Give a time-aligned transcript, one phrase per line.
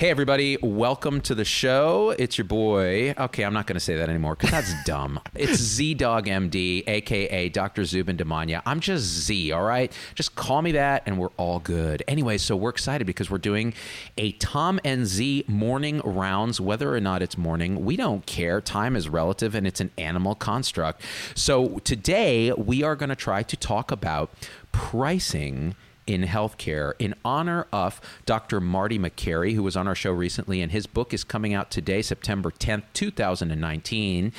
[0.00, 2.14] Hey, everybody, welcome to the show.
[2.16, 3.14] It's your boy.
[3.18, 5.18] Okay, I'm not going to say that anymore because that's dumb.
[5.34, 7.84] It's ZDoggMD, aka Dr.
[7.84, 8.62] Zubin Damania.
[8.64, 9.92] I'm just Z, all right?
[10.14, 12.04] Just call me that and we're all good.
[12.06, 13.74] Anyway, so we're excited because we're doing
[14.16, 17.84] a Tom and Z morning rounds, whether or not it's morning.
[17.84, 18.60] We don't care.
[18.60, 21.02] Time is relative and it's an animal construct.
[21.34, 24.30] So today we are going to try to talk about
[24.70, 25.74] pricing
[26.08, 28.60] in healthcare in honor of Dr.
[28.60, 32.02] Marty Makary, who was on our show recently, and his book is coming out today,
[32.02, 34.32] September 10th, 2019.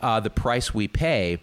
[0.00, 1.38] Uh, the Price We Pay.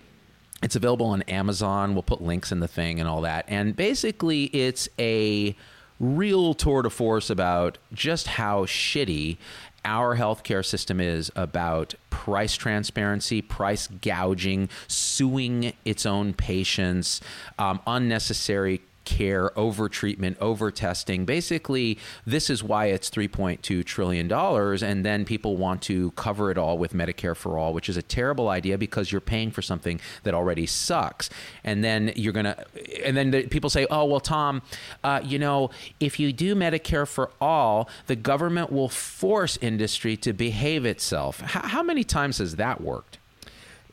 [0.61, 1.93] It's available on Amazon.
[1.93, 3.45] We'll put links in the thing and all that.
[3.47, 5.55] And basically, it's a
[5.99, 9.37] real tour de force about just how shitty
[9.85, 17.21] our healthcare system is about price transparency, price gouging, suing its own patients,
[17.57, 21.25] um, unnecessary care, over treatment, over testing.
[21.25, 21.97] Basically,
[22.27, 24.31] this is why it's $3.2 trillion.
[24.31, 28.03] And then people want to cover it all with Medicare for all, which is a
[28.03, 31.31] terrible idea because you're paying for something that already sucks.
[31.63, 32.65] And then you're going to,
[33.03, 34.61] and then the, people say, oh, well, Tom,
[35.03, 40.33] uh, you know, if you do Medicare for all, the government will force industry to
[40.33, 41.41] behave itself.
[41.43, 43.17] H- how many times has that worked?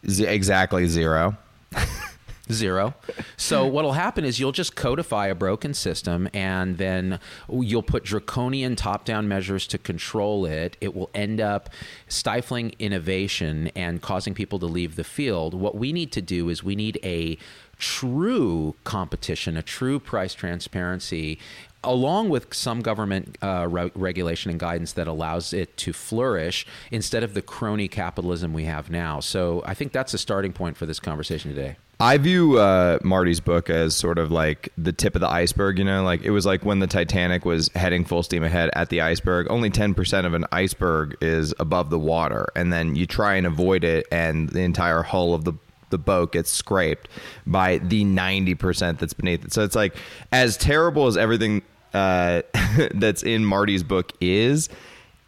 [0.07, 1.39] Z- exactly zero.
[2.51, 2.95] Zero.
[3.37, 7.19] So what'll happen is you'll just codify a broken system and then
[7.51, 10.77] you'll put draconian top-down measures to control it.
[10.81, 11.71] It will end up
[12.09, 15.55] stifling innovation and causing people to leave the field.
[15.55, 17.39] What we need to do is we need a
[17.79, 21.39] true competition, a true price transparency
[21.85, 27.23] along with some government uh, re- regulation and guidance that allows it to flourish instead
[27.23, 29.21] of the crony capitalism we have now.
[29.21, 31.77] So I think that's a starting point for this conversation today.
[31.99, 35.79] I view uh, Marty's book as sort of like the tip of the iceberg.
[35.79, 38.91] You know, like it was like when the Titanic was heading full steam ahead at
[38.91, 39.47] the iceberg.
[39.49, 43.47] Only ten percent of an iceberg is above the water, and then you try and
[43.47, 45.55] avoid it, and the entire hull of the
[45.89, 47.09] the boat gets scraped
[47.47, 49.55] by the ninety percent that's beneath it.
[49.55, 49.97] So it's like
[50.33, 51.63] as terrible as everything
[51.95, 52.43] uh,
[52.95, 54.69] that's in Marty's book is,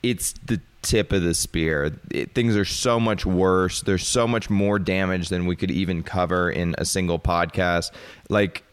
[0.02, 1.92] it's the tip of the spear.
[2.10, 3.82] It, things are so much worse.
[3.82, 7.90] There's so much more damage than we could even cover in a single podcast.
[8.28, 8.64] Like,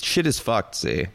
[0.00, 1.06] shit is fucked, see.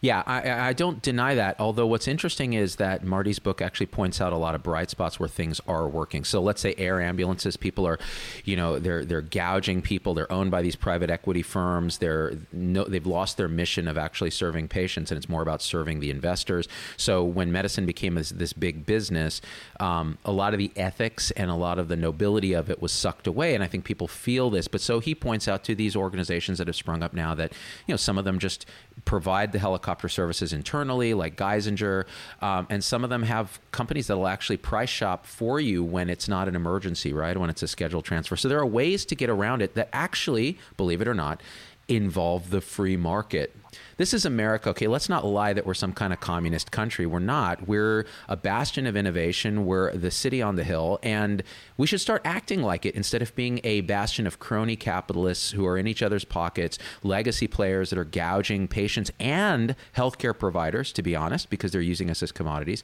[0.00, 1.56] Yeah, I, I, don't deny that.
[1.58, 5.18] Although what's interesting is that Marty's book actually points out a lot of bright spots
[5.18, 6.24] where things are working.
[6.24, 7.98] So let's say air ambulances, people are,
[8.44, 10.14] you know, they're they're gouging people.
[10.14, 11.98] They're owned by these private equity firms.
[11.98, 16.00] They're no, they've lost their mission of actually serving patients, and it's more about serving
[16.00, 16.68] the investors.
[16.96, 19.40] So when medicine became this, this big business,
[19.80, 22.92] um, a lot of the ethics and a lot of the nobility of it was
[22.92, 23.54] sucked away.
[23.54, 24.68] And I think people feel this.
[24.68, 27.52] But so he points out to these organizations that have sprung up now that
[27.86, 28.66] you know some of them just
[29.04, 32.06] provide the helicopter services internally, like Geisinger,
[32.40, 36.10] um, and some of them have companies that will actually price shop for you when
[36.10, 37.36] it's not an emergency, right?
[37.36, 38.36] When it's a scheduled transfer.
[38.36, 41.40] So there are ways to get around it that actually, believe it or not,
[41.88, 43.54] involve the free market.
[43.96, 44.70] This is America.
[44.70, 47.06] Okay, let's not lie that we're some kind of communist country.
[47.06, 47.66] We're not.
[47.66, 49.64] We're a bastion of innovation.
[49.64, 51.42] We're the city on the hill, and
[51.76, 55.66] we should start acting like it instead of being a bastion of crony capitalists who
[55.66, 61.02] are in each other's pockets, legacy players that are gouging patients and healthcare providers, to
[61.02, 62.82] be honest, because they're using us as commodities.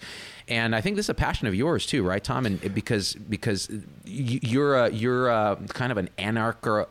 [0.48, 2.46] And I think this is a passion of yours too, right, Tom?
[2.46, 3.70] And because because
[4.04, 6.86] you're a you're a kind of an anarcho.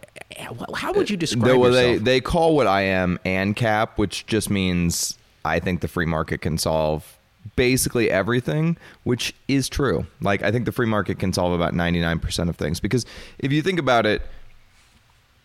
[0.75, 2.03] How would you uh, describe no, well, yourself?
[2.03, 6.41] They they call what I am ANCAP, which just means I think the free market
[6.41, 7.17] can solve
[7.55, 10.05] basically everything, which is true.
[10.21, 13.05] Like I think the free market can solve about 99% of things because
[13.39, 14.21] if you think about it,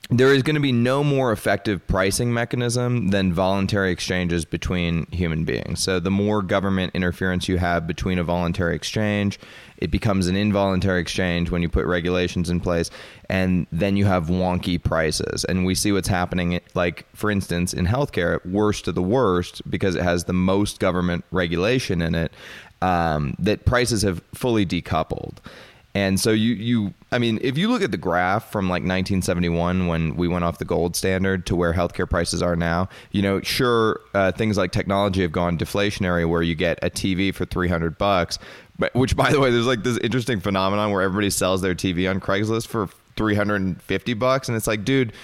[0.08, 5.44] there is going to be no more effective pricing mechanism than voluntary exchanges between human
[5.44, 5.82] beings.
[5.82, 9.40] So, the more government interference you have between a voluntary exchange,
[9.78, 12.88] it becomes an involuntary exchange when you put regulations in place,
[13.28, 15.44] and then you have wonky prices.
[15.44, 19.96] And we see what's happening, like, for instance, in healthcare, worst of the worst, because
[19.96, 22.32] it has the most government regulation in it,
[22.80, 25.38] um, that prices have fully decoupled.
[25.96, 29.86] And so you you I mean, if you look at the graph from like 1971
[29.86, 33.40] when we went off the gold standard to where healthcare prices are now, you know,
[33.40, 37.96] sure uh, things like technology have gone deflationary where you get a TV for 300
[37.96, 38.38] bucks,
[38.78, 42.10] but which by the way, there's like this interesting phenomenon where everybody sells their TV
[42.10, 45.14] on Craigslist for 350 bucks and it's like, dude,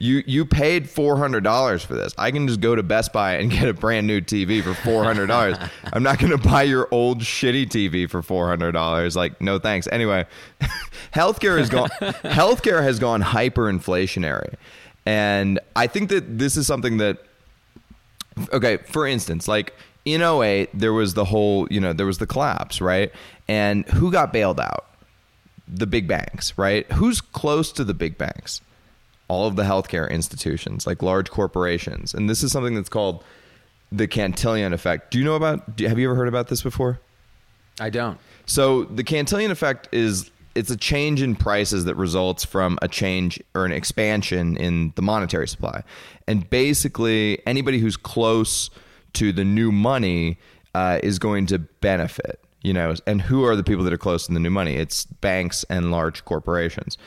[0.00, 2.14] you you paid four hundred dollars for this.
[2.16, 5.04] I can just go to Best Buy and get a brand new TV for four
[5.04, 5.56] hundred dollars.
[5.92, 9.14] I'm not going to buy your old shitty TV for four hundred dollars.
[9.14, 9.86] Like, no thanks.
[9.92, 10.26] Anyway,
[11.14, 14.54] healthcare has gone healthcare has gone hyperinflationary,
[15.04, 17.18] and I think that this is something that
[18.54, 18.78] okay.
[18.78, 19.74] For instance, like
[20.06, 23.12] in 08, there was the whole you know there was the collapse, right?
[23.48, 24.86] And who got bailed out?
[25.68, 26.90] The big banks, right?
[26.92, 28.62] Who's close to the big banks?
[29.30, 32.14] All of the healthcare institutions, like large corporations.
[32.14, 33.22] And this is something that's called
[33.92, 35.12] the Cantillon effect.
[35.12, 36.98] Do you know about do, have you ever heard about this before?
[37.78, 38.18] I don't.
[38.46, 43.40] So the Cantillon effect is it's a change in prices that results from a change
[43.54, 45.84] or an expansion in the monetary supply.
[46.26, 48.68] And basically anybody who's close
[49.12, 50.38] to the new money
[50.74, 52.96] uh, is going to benefit, you know.
[53.06, 54.74] And who are the people that are close to the new money?
[54.74, 56.98] It's banks and large corporations.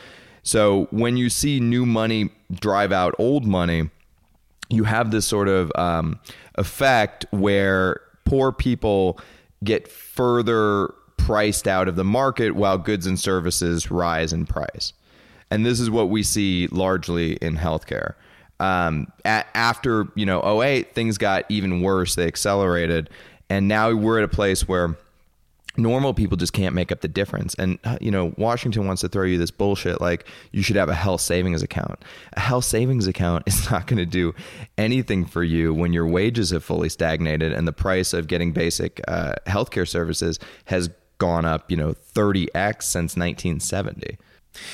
[0.43, 3.89] So when you see new money drive out old money,
[4.69, 6.19] you have this sort of um,
[6.55, 9.19] effect where poor people
[9.63, 14.93] get further priced out of the market while goods and services rise in price.
[15.49, 18.15] And this is what we see largely in healthcare.
[18.59, 22.15] Um, a- after you know 08, things got even worse.
[22.15, 23.09] They accelerated,
[23.49, 24.97] and now we're at a place where
[25.75, 27.55] normal people just can't make up the difference.
[27.55, 30.89] And, uh, you know, Washington wants to throw you this bullshit like you should have
[30.89, 32.03] a health savings account.
[32.33, 34.33] A health savings account is not going to do
[34.77, 39.01] anything for you when your wages have fully stagnated and the price of getting basic
[39.07, 44.17] uh, healthcare services has gone up, you know, 30x since 1970.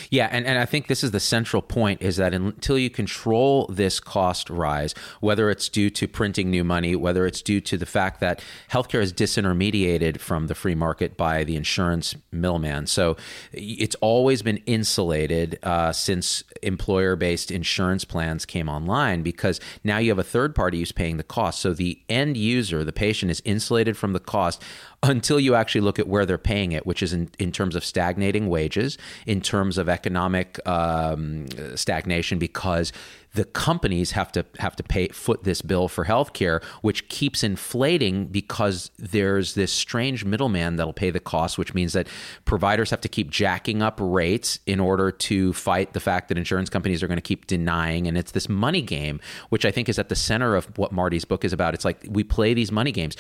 [0.09, 3.67] Yeah, and, and I think this is the central point is that until you control
[3.67, 7.85] this cost rise, whether it's due to printing new money, whether it's due to the
[7.85, 12.87] fact that healthcare is disintermediated from the free market by the insurance middleman.
[12.87, 13.17] So
[13.51, 20.09] it's always been insulated uh, since employer based insurance plans came online because now you
[20.09, 21.59] have a third party who's paying the cost.
[21.59, 24.61] So the end user, the patient, is insulated from the cost
[25.03, 27.85] until you actually look at where they're paying it, which is in, in terms of
[27.85, 32.91] stagnating wages, in terms of economic um, stagnation, because
[33.33, 38.25] the companies have to have to pay foot this bill for healthcare, which keeps inflating
[38.25, 42.07] because there's this strange middleman that'll pay the cost, which means that
[42.45, 46.69] providers have to keep jacking up rates in order to fight the fact that insurance
[46.69, 48.07] companies are going to keep denying.
[48.07, 51.25] And it's this money game, which I think is at the center of what Marty's
[51.25, 51.73] book is about.
[51.73, 53.15] It's like we play these money games.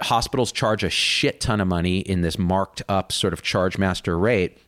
[0.00, 4.18] Hospitals charge a shit ton of money in this marked up sort of charge master
[4.18, 4.58] rate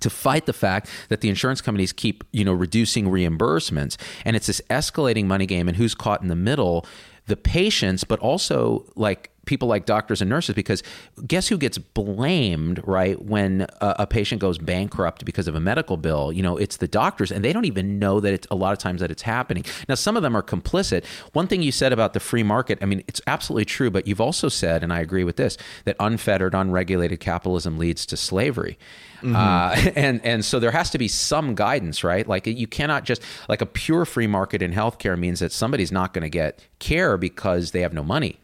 [0.00, 3.96] to fight the fact that the insurance companies keep, you know, reducing reimbursements.
[4.24, 6.86] And it's this escalating money game and who's caught in the middle,
[7.26, 10.82] the patients, but also like people like doctors and nurses because
[11.26, 15.96] guess who gets blamed right when a, a, patient goes bankrupt because of a medical
[15.96, 18.72] bill you know it's the doctors and they don't even know that it's a lot
[18.72, 21.92] of times that it's happening now some of them are complicit one thing you said
[21.92, 25.00] about the free market i mean it's absolutely true but you've also said and i
[25.00, 28.78] agree with this that unfettered unregulated capitalism leads to slavery
[29.22, 29.36] Mm-hmm.
[29.36, 32.26] Uh, and and so there has to be some guidance, right?
[32.26, 36.12] Like you cannot just like a pure free market in healthcare means that somebody's not
[36.12, 38.38] going to get care because they have no money.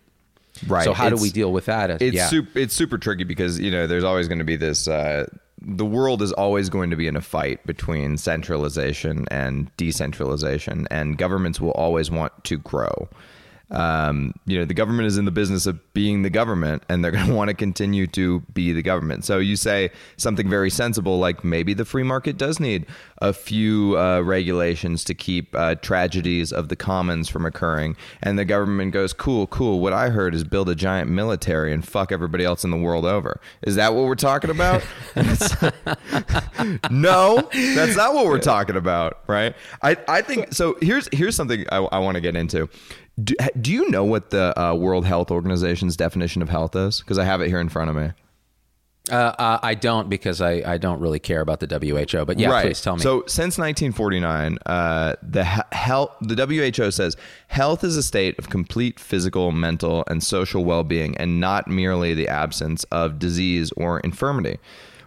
[0.67, 0.85] Right.
[0.85, 2.03] So how it's, do we deal with that?
[2.03, 2.29] It's yeah.
[2.29, 4.89] super, it's super tricky because you know there's always going to be this.
[4.89, 5.27] Uh,
[5.61, 11.19] the world is always going to be in a fight between centralization and decentralization, and
[11.19, 13.09] governments will always want to grow
[13.71, 17.11] um, you know, the government is in the business of being the government and they're
[17.13, 19.25] going to want to continue to be the government.
[19.25, 22.87] So you say something very sensible, like maybe the free market does need
[23.21, 27.97] a few uh, regulations to keep uh, tragedies of the commons from occurring.
[28.23, 29.81] And the government goes, cool, cool.
[29.81, 33.05] What I heard is build a giant military and fuck everybody else in the world
[33.05, 33.41] over.
[33.63, 34.83] Is that what we're talking about?
[36.91, 39.55] no, that's not what we're talking about, right?
[39.83, 40.77] I, I think so.
[40.81, 42.69] Here's here's something I, I want to get into
[43.23, 47.01] do, do you know what the uh, World Health Organization's definition of health is?
[47.01, 48.13] Because I have it here in front of me.
[49.11, 52.25] Uh, uh, I don't because I, I don't really care about the WHO.
[52.25, 52.67] But yeah, right.
[52.67, 53.03] please tell me.
[53.03, 57.17] So since 1949, uh, the health the WHO says
[57.49, 62.29] health is a state of complete physical, mental, and social well-being, and not merely the
[62.29, 64.59] absence of disease or infirmity.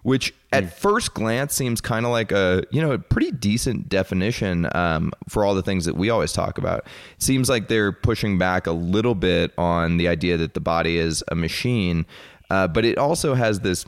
[0.04, 4.68] Which at first glance seems kind of like a you know a pretty decent definition
[4.76, 6.86] um, for all the things that we always talk about.
[7.18, 11.24] Seems like they're pushing back a little bit on the idea that the body is
[11.30, 12.06] a machine,
[12.50, 13.86] uh, but it also has this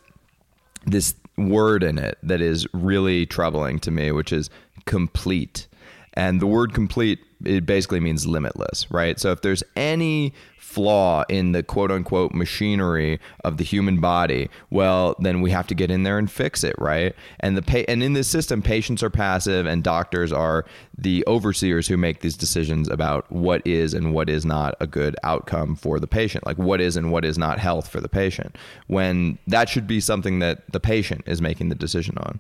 [0.85, 4.49] this word in it that is really troubling to me, which is
[4.85, 5.67] complete.
[6.13, 9.19] And the word complete, it basically means limitless, right?
[9.19, 10.33] So if there's any
[10.73, 15.75] flaw in the quote unquote machinery of the human body, well, then we have to
[15.75, 17.15] get in there and fix it, right?
[17.39, 20.65] And the pa- and in this system, patients are passive and doctors are
[20.97, 25.15] the overseers who make these decisions about what is and what is not a good
[25.23, 28.55] outcome for the patient, like what is and what is not health for the patient.
[28.87, 32.39] When that should be something that the patient is making the decision on.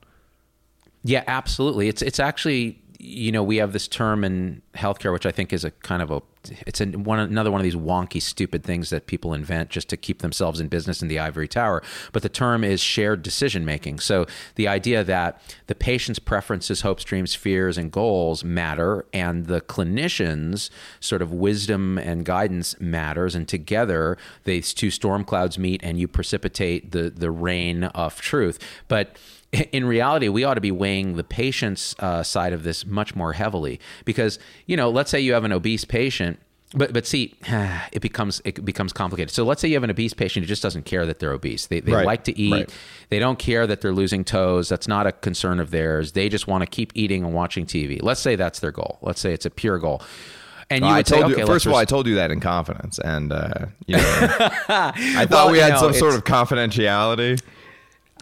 [1.03, 1.87] Yeah, absolutely.
[1.89, 5.65] It's it's actually you know we have this term in healthcare, which I think is
[5.65, 6.21] a kind of a
[6.65, 9.97] it's a, one another one of these wonky, stupid things that people invent just to
[9.97, 11.83] keep themselves in business in the ivory tower.
[12.13, 13.99] But the term is shared decision making.
[13.99, 19.61] So the idea that the patient's preferences, hopes, dreams, fears, and goals matter, and the
[19.61, 20.69] clinicians'
[21.01, 26.07] sort of wisdom and guidance matters, and together these two storm clouds meet, and you
[26.07, 28.59] precipitate the the rain of truth.
[28.87, 29.17] But
[29.71, 33.33] in reality, we ought to be weighing the patient's uh, side of this much more
[33.33, 36.39] heavily because you know, let's say you have an obese patient.
[36.75, 37.35] But but see,
[37.91, 39.29] it becomes it becomes complicated.
[39.31, 41.67] So let's say you have an obese patient who just doesn't care that they're obese.
[41.67, 42.51] They, they Right, like to eat.
[42.51, 42.75] right.
[43.09, 44.69] They don't care that they're losing toes.
[44.69, 46.13] That's not a concern of theirs.
[46.13, 48.01] They just want to keep eating and watching TV.
[48.01, 48.97] Let's say that's their goal.
[49.03, 50.01] Let's say it's a pure goal.
[50.71, 52.31] And you I would told say, you okay, first of all, I told you that
[52.31, 56.23] in confidence, and uh, you know, I thought Well, we had know, some sort of
[56.23, 57.39] confidentiality.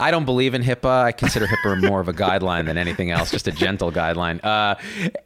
[0.02, 1.04] I don't believe in HIPAA.
[1.04, 4.44] I consider HIPAA more of a guideline than anything else, just a gentle guideline.
[4.44, 4.76] Uh,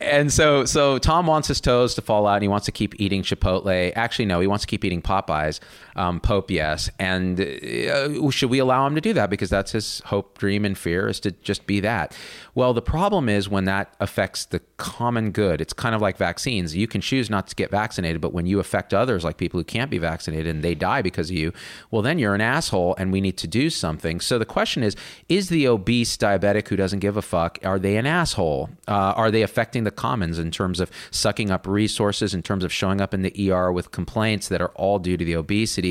[0.01, 2.99] and so, so Tom wants his toes to fall out, and he wants to keep
[2.99, 3.93] eating Chipotle.
[3.95, 5.61] Actually, no, he wants to keep eating Popeyes.
[5.95, 6.89] Um, Pope, yes.
[6.99, 10.77] And uh, should we allow him to do that because that's his hope, dream, and
[10.77, 12.15] fear is to just be that?
[12.53, 15.61] Well, the problem is when that affects the common good.
[15.61, 16.75] It's kind of like vaccines.
[16.75, 19.63] You can choose not to get vaccinated, but when you affect others, like people who
[19.63, 21.53] can't be vaccinated, and they die because of you,
[21.91, 24.19] well, then you're an asshole, and we need to do something.
[24.19, 24.95] So the question is:
[25.29, 27.57] Is the obese diabetic who doesn't give a fuck?
[27.63, 28.69] Are they an asshole?
[28.87, 32.73] Uh, are they affecting the commons in terms of sucking up resources, in terms of
[32.73, 35.84] showing up in the ER with complaints that are all due to the obesity?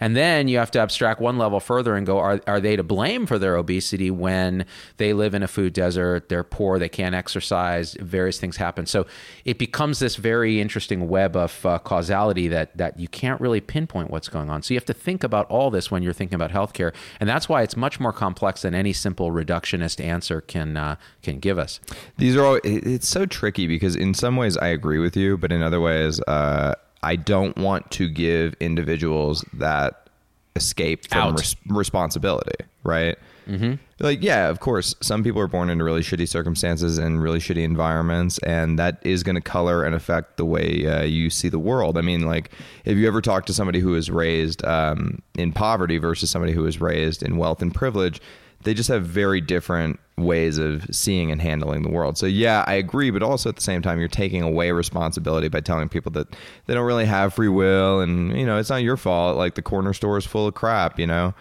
[0.00, 2.82] And then you have to abstract one level further and go: Are are they to
[2.82, 6.28] blame for their obesity when they live in a food desert?
[6.28, 6.78] They're poor.
[6.78, 7.94] They can't exercise.
[7.94, 8.86] Various things happen.
[8.86, 9.06] So
[9.44, 14.10] it becomes this very interesting web of uh, causality that that you can't really pinpoint
[14.10, 14.62] what's going on.
[14.62, 17.48] So you have to think about all this when you're thinking about healthcare, and that's
[17.48, 21.80] why it's much more complex than any simple reductionist answer can uh, can give us.
[22.18, 22.60] These are all.
[22.64, 26.20] It's so tricky because in some ways I agree with you, but in other ways
[26.22, 26.74] uh,
[27.06, 30.10] I don't want to give individuals that
[30.56, 32.64] escape from res- responsibility.
[32.82, 33.16] Right.
[33.46, 33.74] Mm-hmm.
[34.00, 37.62] Like, yeah, of course, some people are born into really shitty circumstances and really shitty
[37.62, 41.60] environments, and that is going to color and affect the way uh, you see the
[41.60, 41.96] world.
[41.96, 42.50] I mean, like,
[42.84, 46.62] if you ever talk to somebody who was raised um, in poverty versus somebody who
[46.62, 48.20] was raised in wealth and privilege,
[48.66, 52.18] they just have very different ways of seeing and handling the world.
[52.18, 55.60] So yeah, I agree, but also at the same time, you're taking away responsibility by
[55.60, 56.28] telling people that
[56.66, 59.36] they don't really have free will, and you know it's not your fault.
[59.38, 61.32] Like the corner store is full of crap, you know.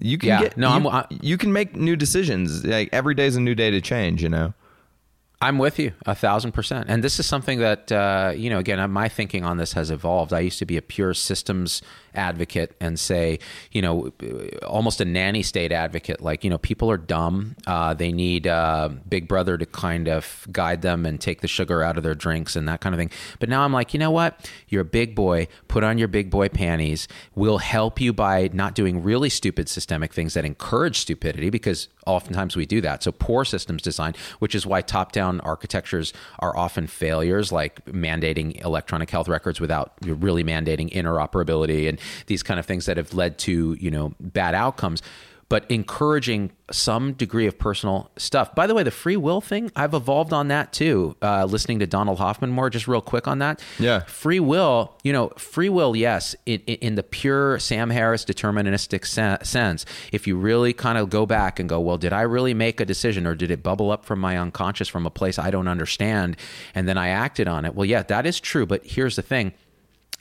[0.00, 0.40] You can Yeah.
[0.42, 2.64] get No, you, I'm- you can make new decisions.
[2.64, 4.54] Like every day's a new day to change, you know.
[5.40, 6.86] I'm with you a thousand percent.
[6.88, 10.32] And this is something that, uh, you know, again, my thinking on this has evolved.
[10.32, 11.82] I used to be a pure systems
[12.14, 13.38] advocate and say,
[13.72, 14.10] you know,
[14.66, 16.20] almost a nanny state advocate.
[16.20, 17.56] Like, you know, people are dumb.
[17.66, 21.82] Uh, they need uh, Big Brother to kind of guide them and take the sugar
[21.82, 23.10] out of their drinks and that kind of thing.
[23.38, 24.50] But now I'm like, you know what?
[24.68, 25.48] You're a big boy.
[25.68, 27.08] Put on your big boy panties.
[27.34, 32.56] We'll help you by not doing really stupid systemic things that encourage stupidity because oftentimes
[32.56, 33.02] we do that.
[33.02, 39.10] So poor systems design, which is why top-down architectures are often failures, like mandating electronic
[39.10, 43.76] health records without really mandating interoperability and these kind of things that have led to
[43.80, 45.02] you know bad outcomes.
[45.50, 48.54] But encouraging some degree of personal stuff.
[48.54, 51.16] By the way, the free will thing, I've evolved on that too.
[51.20, 53.62] Uh, listening to Donald Hoffman more, just real quick on that.
[53.78, 54.00] Yeah.
[54.00, 59.44] Free will, you know, free will, yes, in, in the pure Sam Harris deterministic se-
[59.44, 59.84] sense.
[60.12, 62.86] If you really kind of go back and go, well, did I really make a
[62.86, 66.38] decision or did it bubble up from my unconscious from a place I don't understand
[66.74, 67.74] and then I acted on it?
[67.74, 68.64] Well, yeah, that is true.
[68.64, 69.52] But here's the thing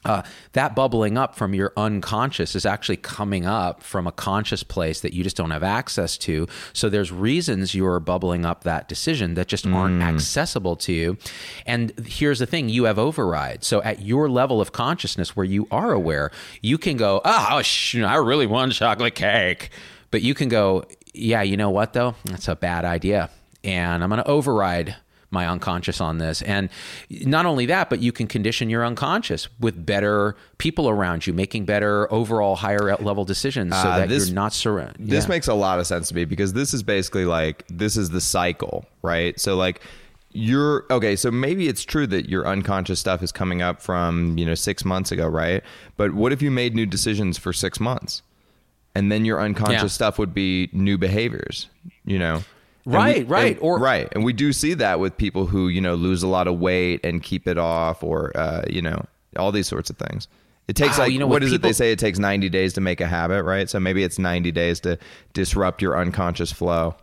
[0.06, 0.22] uh,
[0.54, 5.14] that bubbling up from your unconscious is actually coming up from a conscious place that
[5.14, 6.48] you just don't have access to.
[6.74, 10.14] So there's reasons you're bubbling up that decision that just aren't Mm.
[10.14, 11.18] accessible to you.
[11.66, 13.64] And here's the thing you have override.
[13.64, 16.32] So at your level of consciousness where you are aware,
[16.62, 19.70] you can go, oh, sh- I really want chocolate cake.
[20.12, 20.84] But you can go,
[21.14, 22.16] yeah, you know what, though?
[22.26, 23.30] That's a bad idea.
[23.64, 24.96] And I'm going to override
[25.34, 26.42] my unconscious on this.
[26.44, 26.70] And
[27.10, 31.66] not only that, but you can condition your unconscious with better people around you, making
[31.66, 35.10] better overall higher level decisions so Uh, that this- you're not surrounded.
[35.10, 38.12] This makes a lot of sense to me because this is basically like this is
[38.12, 39.38] the cycle, right?
[39.40, 39.82] So like
[40.36, 44.46] you're okay, so maybe it's true that your unconscious stuff is coming up from, you
[44.46, 45.62] know, 6 months ago, right?
[45.98, 48.22] But what if you made new decisions for 6 months?
[48.96, 49.88] And then your unconscious Yeah.
[49.88, 51.68] stuff would be new behaviors,
[52.06, 52.44] you know.
[52.86, 55.80] Right, we- right, and- or- right, and we do see that with people who you
[55.82, 59.06] know lose a lot of weight and keep it off, or uh, you know
[59.38, 60.28] all these sorts of things.
[60.68, 61.62] It takes Wow, like you know, what is it?
[61.62, 63.70] They say it takes ninety days to make a habit, right?
[63.70, 64.98] So maybe it's ninety days to
[65.34, 66.96] disrupt your unconscious flow.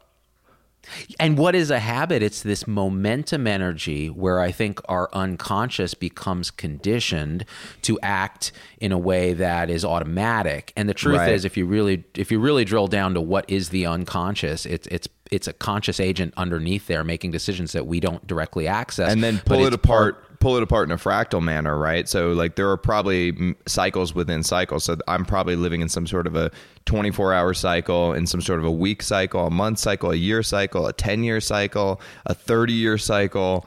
[1.20, 2.22] And what is a habit?
[2.22, 7.44] It's this momentum energy where I think our unconscious becomes conditioned
[7.82, 10.72] to act in a way that is automatic.
[10.78, 11.32] And the truth Right.
[11.34, 14.86] is, if you really if you really drill down to what is the unconscious, it's
[14.86, 19.12] it's it's a conscious agent underneath there making decisions that we don't directly access.
[19.12, 22.08] and then pull it apart pull it apart in a fractal manner right?
[22.08, 24.84] So like there are probably cycles within cycles.
[24.84, 26.50] So i'm probably living in some sort of a
[26.86, 30.42] 24 hour cycle in some sort of a week cycle a month cycle a year
[30.42, 33.66] cycle a 10 year cycle a 30 year cycle.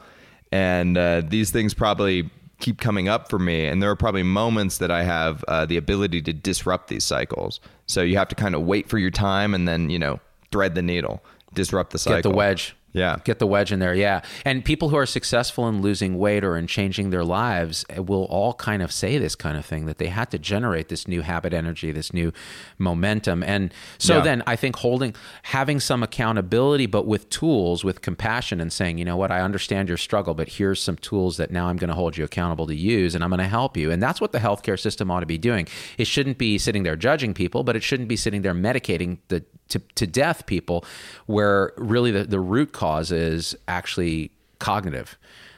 [0.52, 2.30] And uh, these things probably
[2.60, 3.66] keep coming up for me.
[3.66, 7.60] And there are probably moments that i have uh, the ability to disrupt these cycles.
[7.86, 10.74] So you have to kind of wait for your time and then you know thread
[10.74, 11.22] the needle
[11.54, 12.76] disrupt the cycle Get the wedge.
[12.94, 13.16] Yeah.
[13.24, 13.92] Get the wedge in there.
[13.92, 14.22] Yeah.
[14.44, 18.24] And people who are successful in losing weight or in changing their lives eh, will
[18.26, 21.22] all kind of say this kind of thing that they had to generate this new
[21.22, 22.32] habit energy, this new
[22.78, 23.42] momentum.
[23.42, 24.22] And so Yeah.
[24.22, 29.04] then I think holding, having some accountability, but with tools, with compassion and saying, you
[29.04, 31.94] know what, I understand your struggle, but here's some tools that now I'm going to
[31.94, 33.90] hold you accountable to use and I'm going to help you.
[33.90, 35.66] And that's what the healthcare system ought to be doing.
[35.98, 39.44] It shouldn't be sitting there judging people, but it shouldn't be sitting there medicating the
[39.66, 40.84] to, to death people
[41.24, 45.16] where really the, the root cause is actually cognitive.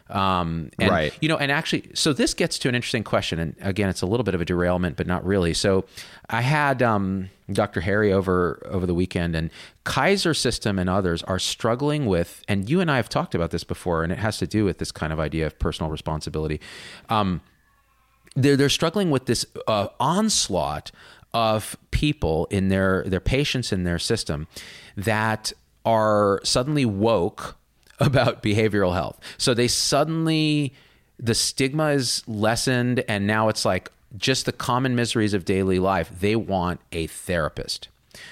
[0.08, 1.12] Um, and, Right.
[1.20, 3.40] you know and actually so this gets to an interesting question.
[3.40, 5.52] And again it's a little bit of a derailment but not really.
[5.52, 5.84] So
[6.30, 9.50] i had um, dr harry over over the weekend and
[9.84, 13.64] kaiser system and others are struggling with and you and i have talked about this
[13.64, 16.60] before and it has to do with this kind of idea of personal responsibility.
[17.08, 17.40] Um,
[18.36, 20.92] they're they're struggling with this uh, onslaught
[21.34, 24.46] of people in their their patients in their system
[24.96, 25.52] that
[25.86, 27.56] are suddenly woke
[28.00, 29.18] about behavioral health.
[29.38, 30.74] So they suddenly
[31.18, 36.10] the stigma is lessened and now it's like just the common miseries of daily life.
[36.20, 37.88] They want a therapist.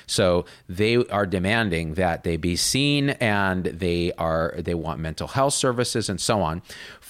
[0.07, 5.55] So they are demanding that they be seen and they are they want mental health
[5.55, 6.63] services and so on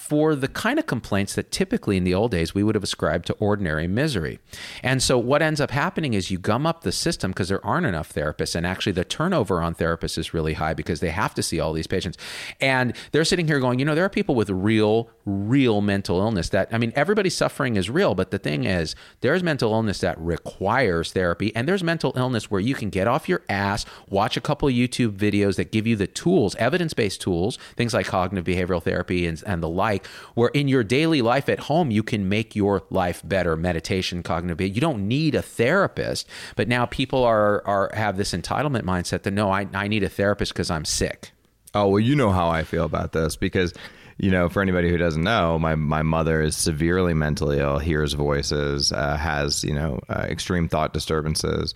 [0.05, 3.25] for the kind of complaints that typically in the old days we would have ascribed
[3.25, 4.37] to ordinary misery.
[4.83, 7.87] And so what ends up happening is you gum up the system because there aren't
[7.87, 11.41] enough therapists and actually the turnover on therapists is really high because they have to
[11.41, 12.19] see all these patients.
[12.61, 16.49] And they're sitting here going, you know, there are people with real real mental illness
[16.49, 20.19] that I mean everybody's suffering is real, but the thing is there's mental illness that
[20.19, 24.41] requires therapy and there's mental illness where you can get off your ass, watch a
[24.41, 29.27] couple YouTube videos that give you the tools, evidence-based tools, things like cognitive behavioral therapy
[29.27, 32.83] and, and the like, where in your daily life at home you can make your
[32.89, 33.55] life better.
[33.55, 38.83] Meditation, cognitive, you don't need a therapist, but now people are are have this entitlement
[38.83, 41.31] mindset that no, I, I need a therapist because I'm sick.
[41.73, 43.73] Oh well, you know how I feel about this because,
[44.17, 48.13] you know, for anybody who doesn't know, my my mother is severely mentally ill, hears
[48.13, 51.73] voices, uh, has you know uh, extreme thought disturbances,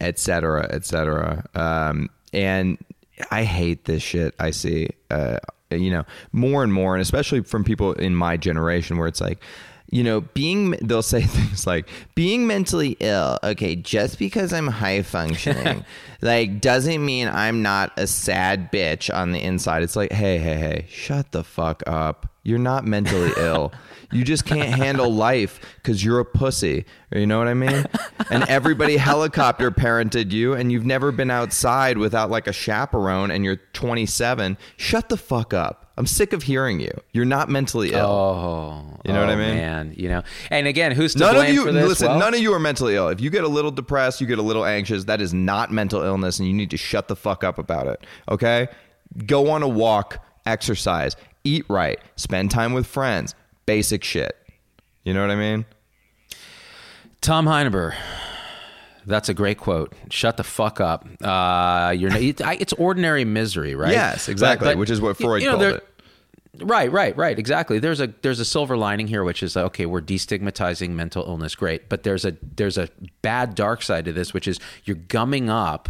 [0.00, 1.44] et cetera, et cetera.
[1.54, 2.78] Um, and
[3.30, 4.34] I hate this shit.
[4.38, 5.38] I see, uh,
[5.70, 9.42] you know, more and more, and especially from people in my generation, where it's like.
[9.88, 13.38] You know, being they'll say things like being mentally ill.
[13.44, 15.84] Okay, just because I'm high functioning,
[16.22, 19.84] like doesn't mean I'm not a sad bitch on the inside.
[19.84, 22.28] It's like, hey, hey, hey, shut the fuck up.
[22.46, 23.72] You're not mentally ill.
[24.12, 26.84] You just can't handle life because you're a pussy.
[27.12, 27.86] You know what I mean?
[28.30, 33.44] And everybody helicopter parented you, and you've never been outside without like a chaperone, and
[33.44, 34.58] you're 27.
[34.76, 35.90] Shut the fuck up.
[35.98, 36.92] I'm sick of hearing you.
[37.12, 38.06] You're not mentally ill.
[38.06, 39.56] Oh, You know what I oh, mean?
[39.56, 41.88] Man, you know, and again, who's to None blame of you for this?
[41.88, 42.08] listen.
[42.08, 43.08] Well, none of you are mentally ill.
[43.08, 45.04] If you get a little depressed, you get a little anxious.
[45.04, 48.06] That is not mental illness, and you need to shut the fuck up about it.
[48.30, 48.68] Okay,
[49.24, 53.34] go on a walk, exercise, eat right, spend time with friends.
[53.64, 54.36] Basic shit.
[55.04, 55.64] You know what I mean?
[57.20, 57.94] Tom Heineberg.
[59.06, 59.92] That's a great quote.
[60.10, 61.06] Shut the fuck up.
[61.22, 63.92] Uh, you're it's ordinary misery, right?
[63.92, 64.66] Yes, exactly.
[64.66, 65.88] But, but, which is what Freud you know, called it.
[66.58, 67.38] Right, right, right.
[67.38, 67.78] Exactly.
[67.78, 69.86] There's a there's a silver lining here, which is okay.
[69.86, 71.88] We're destigmatizing mental illness, great.
[71.88, 72.88] But there's a there's a
[73.22, 75.88] bad dark side to this, which is you're gumming up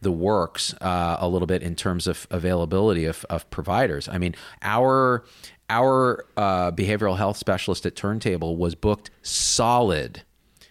[0.00, 4.08] the works uh, a little bit in terms of availability of, of providers.
[4.08, 5.24] I mean, our
[5.68, 10.22] our uh, behavioral health specialist at Turntable was booked solid,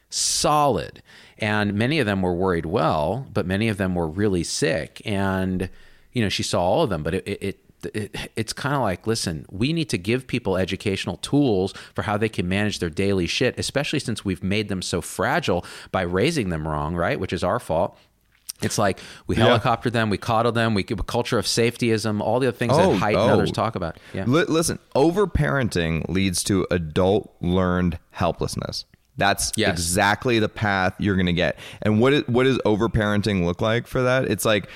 [0.09, 1.01] solid,
[1.37, 5.69] and many of them were worried well, but many of them were really sick, and
[6.11, 7.59] you know she saw all of them, but it, it,
[7.93, 12.17] it it's kind of like listen we need to give people educational tools for how
[12.17, 16.49] they can manage their daily shit especially since we've made them so fragile by raising
[16.49, 17.21] them wrong right?
[17.21, 17.97] Which is our fault
[18.61, 19.93] it's like we helicopter yeah.
[19.93, 22.93] them, we coddle them, we give a culture of safetyism, all the other things oh,
[22.93, 23.23] that Haidt oh.
[23.23, 23.97] and others talk about.
[24.13, 24.21] Yeah.
[24.21, 28.85] L- listen, overparenting leads to adult learned helplessness.
[29.17, 29.71] That's yes.
[29.71, 31.59] exactly the path you're going to get.
[31.81, 34.31] And what is, what does overparenting look like for that?
[34.31, 34.69] It's like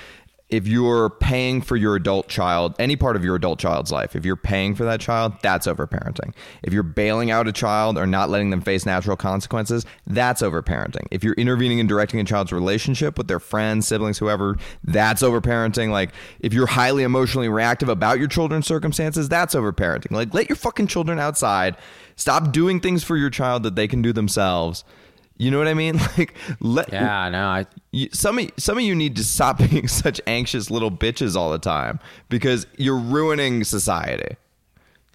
[0.50, 4.26] if you're paying for your adult child, any part of your adult child's life, if
[4.26, 6.34] you're paying for that child, that's overparenting.
[6.62, 11.06] If you're bailing out a child or not letting them face natural consequences, that's overparenting.
[11.10, 15.90] If you're intervening and directing a child's relationship with their friends, siblings, whoever, that's overparenting.
[15.90, 20.10] Like if you're highly emotionally reactive about your children's circumstances, that's overparenting.
[20.10, 21.76] Like let your fucking children outside.
[22.16, 24.84] Stop doing things for your child that they can do themselves
[25.36, 26.00] you know what I mean?
[26.18, 29.88] Like, let yeah, no, I you, some of some of you need to stop being
[29.88, 34.36] such anxious little bitches all the time because you're ruining society.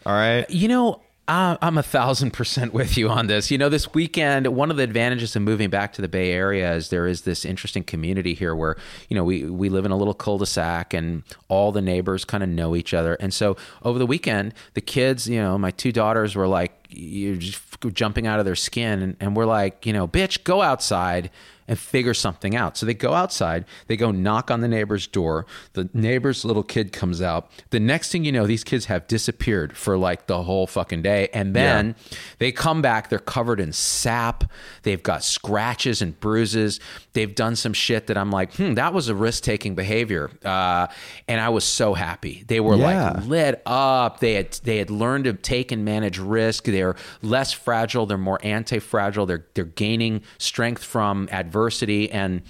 [0.06, 1.02] All right, you know.
[1.32, 3.52] I'm a thousand percent with you on this.
[3.52, 6.74] You know, this weekend, one of the advantages of moving back to the Bay Area
[6.74, 8.78] is there is this interesting community here where,
[9.10, 12.26] you know, we, we live in a little cul de sac and all the neighbors
[12.26, 13.14] kind of know each other.
[13.16, 17.36] And so over the weekend, the kids, you know, my two daughters were like, you're
[17.36, 17.62] just
[17.94, 19.02] jumping out of their skin.
[19.02, 21.30] And, and we're like, you know, bitch, go outside
[21.70, 22.76] and figure something out.
[22.76, 25.46] So they go outside, they go knock on the neighbor's door.
[25.74, 27.50] The neighbor's little kid comes out.
[27.70, 31.30] The next thing you know, these kids have disappeared for like the whole fucking day.
[31.32, 32.18] And then yeah.
[32.40, 34.46] they come back, they're covered in sap.
[34.82, 36.80] They've got scratches and bruises.
[37.14, 40.32] They've done some shit that I'm like, hmm, that was a risk taking behavior.
[40.44, 40.88] Uh,
[41.28, 42.44] and I was so happy.
[42.48, 43.12] They were yeah.
[43.12, 44.22] like lit up.
[44.22, 46.64] They had they had learned to take and manage risk.
[46.64, 48.08] They're less fragile.
[48.08, 49.28] They're more anti fragile.
[49.28, 52.42] They're they're gaining strength from adversity adversity and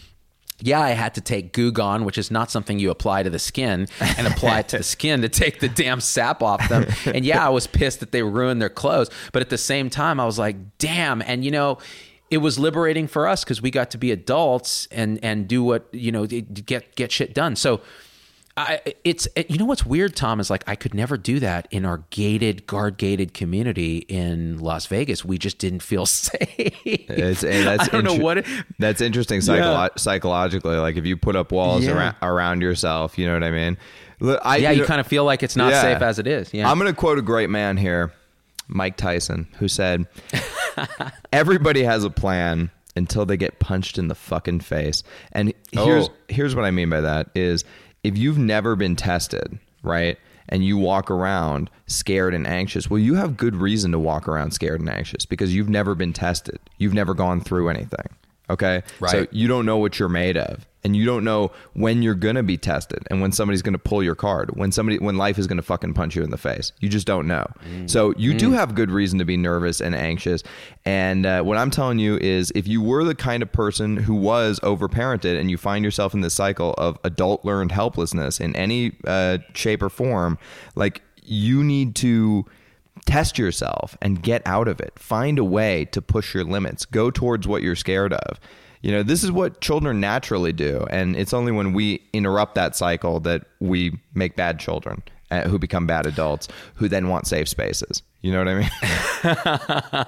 [0.61, 3.39] yeah, I had to take Goo Gone, which is not something you apply to the
[3.39, 6.85] skin, and apply it to the skin to take the damn sap off them.
[7.05, 9.09] And yeah, I was pissed that they ruined their clothes.
[9.31, 11.21] But at the same time, I was like, damn.
[11.21, 11.77] And you know,
[12.29, 15.87] it was liberating for us because we got to be adults and and do what
[15.93, 17.55] you know get get shit done.
[17.55, 17.79] So
[18.59, 21.67] I, it's it, you know what's weird, Tom, is like I could never do that
[21.71, 25.23] in our gated, guard gated community in Las Vegas.
[25.23, 26.41] We just didn't feel safe.
[26.83, 28.39] It's, that's I don't know what.
[28.39, 28.45] It,
[28.77, 29.95] that's interesting psycholo- yeah.
[29.95, 30.75] psychologically.
[30.75, 31.93] Like if you put up walls yeah.
[31.93, 33.77] around, around yourself, you know what I mean?
[34.21, 35.81] I, yeah, you, you kind of feel like it's not yeah.
[35.81, 36.53] safe as it is.
[36.53, 36.69] Yeah.
[36.69, 38.11] I'm going to quote a great man here,
[38.67, 40.05] Mike Tyson, who said,
[41.31, 45.85] "Everybody has a plan." Until they get punched in the fucking face, and oh.
[45.85, 46.13] here's oh.
[46.27, 47.63] here's what I mean by that: is
[48.03, 50.17] if you've never been tested, right?
[50.47, 52.89] And you walk around scared and anxious.
[52.89, 56.13] Well, you have good reason to walk around scared and anxious because you've never been
[56.13, 56.59] tested.
[56.77, 58.07] You've never gone through anything.
[58.49, 58.81] Okay.
[58.99, 59.11] Right.
[59.11, 62.35] So you don't know what you're made of and you don't know when you're going
[62.35, 65.37] to be tested and when somebody's going to pull your card when somebody when life
[65.37, 66.71] is going to fucking punch you in the face.
[66.79, 67.45] You just don't know.
[67.69, 67.89] Mm.
[67.89, 68.39] so you mm.
[68.39, 70.43] do have good reason to be nervous and anxious.
[70.85, 74.15] And uh, what i'm telling you is if you were the kind of person who
[74.15, 78.93] was overparented and you find yourself in this cycle of adult learned helplessness in any
[79.05, 80.37] uh, shape or form
[80.75, 82.45] like you need to
[83.05, 84.97] test yourself and get out of it.
[84.97, 86.85] Find a way to push your limits.
[86.85, 88.39] Go towards what you're scared of
[88.81, 90.85] you know, this is what children naturally do.
[90.89, 95.59] And it's only when we interrupt that cycle that we make bad children uh, who
[95.59, 98.01] become bad adults who then want safe spaces.
[98.21, 100.05] You know what I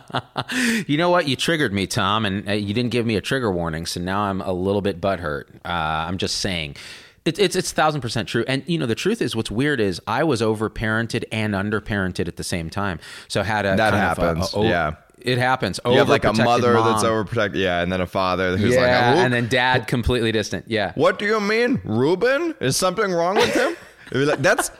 [0.58, 0.86] mean?
[0.88, 1.28] you know what?
[1.28, 3.86] You triggered me, Tom, and uh, you didn't give me a trigger warning.
[3.86, 5.46] So now I'm a little bit butthurt.
[5.66, 5.70] Uh,
[6.08, 6.76] I'm just saying.
[7.24, 10.02] It, it's it's thousand percent true, and you know the truth is what's weird is
[10.08, 13.00] I was overparented and underparented at the same time.
[13.28, 15.80] So had a that happens, a, a, yeah it happens.
[15.86, 16.92] You have like a mother mom.
[16.92, 20.66] that's overprotected, yeah, and then a father who's yeah, like, and then dad completely distant.
[20.68, 20.94] Yeah.
[20.96, 22.56] What do you mean, Ruben?
[22.60, 23.76] Is something wrong with him?
[24.12, 24.72] like, that's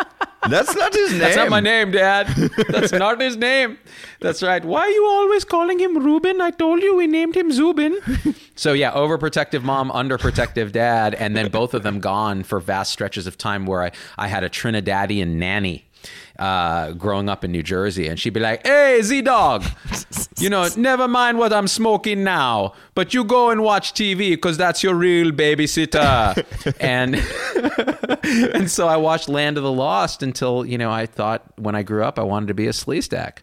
[0.50, 1.20] that's not his name.
[1.20, 2.28] That's not my name, Dad.
[2.70, 3.78] That's not his name.
[4.20, 4.64] That's right.
[4.66, 6.42] Why are you always calling him Ruben?
[6.42, 7.98] I told you we named him Zubin.
[8.56, 13.28] so yeah, overprotective mom, underprotective dad, and then both of them gone for vast stretches
[13.28, 15.86] of time where I, I had a Trinidadian nanny
[16.40, 19.64] uh, growing up in New Jersey, and she'd be like, "Hey, Z Dog,
[20.38, 24.58] you know, never mind what I'm smoking now, but you go and watch TV because
[24.58, 26.46] that's your real babysitter."
[26.80, 27.16] and
[28.56, 31.84] and so I watched Land of the Lost until you know I thought when I
[31.84, 33.40] grew up I wanted to be a sleazebag.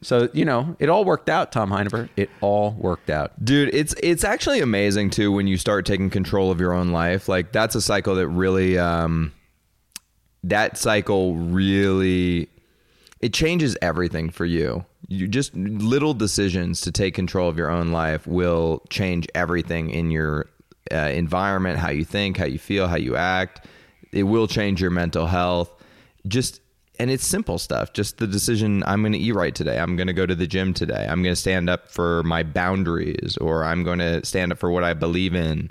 [0.00, 2.08] So you know, it all worked out, Tom Heineberg.
[2.16, 3.32] It all worked out.
[3.44, 7.28] Dude, it's it's actually amazing too when you start taking control of your own life.
[7.28, 9.32] Like that's a cycle that really um
[10.50, 12.48] that cycle really
[13.20, 14.84] it changes everything for you.
[15.08, 20.10] You just little decisions to take control of your own life will change everything in
[20.10, 20.48] your
[20.92, 23.66] uh, environment, how you think, how you feel, how you act.
[24.12, 25.70] It will change your mental health.
[26.26, 26.60] Just
[27.00, 27.92] and it's simple stuff.
[27.92, 29.78] Just the decision I'm going to eat right today.
[29.78, 31.06] I'm going to go to the gym today.
[31.08, 34.70] I'm going to stand up for my boundaries or I'm going to stand up for
[34.70, 35.70] what I believe in.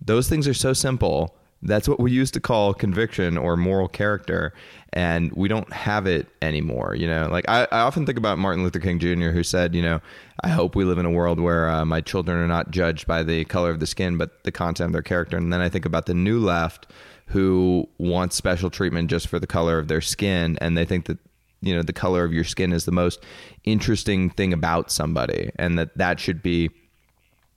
[0.00, 1.36] Those things are so simple.
[1.64, 4.52] That's what we used to call conviction or moral character.
[4.92, 6.94] And we don't have it anymore.
[6.94, 9.82] You know, like I, I often think about Martin Luther King Jr., who said, you
[9.82, 10.00] know,
[10.42, 13.22] I hope we live in a world where uh, my children are not judged by
[13.22, 15.36] the color of the skin, but the content of their character.
[15.36, 16.86] And then I think about the new left
[17.26, 21.18] who wants special treatment just for the color of their skin and they think that
[21.62, 23.20] you know the color of your skin is the most
[23.64, 26.70] interesting thing about somebody and that that should be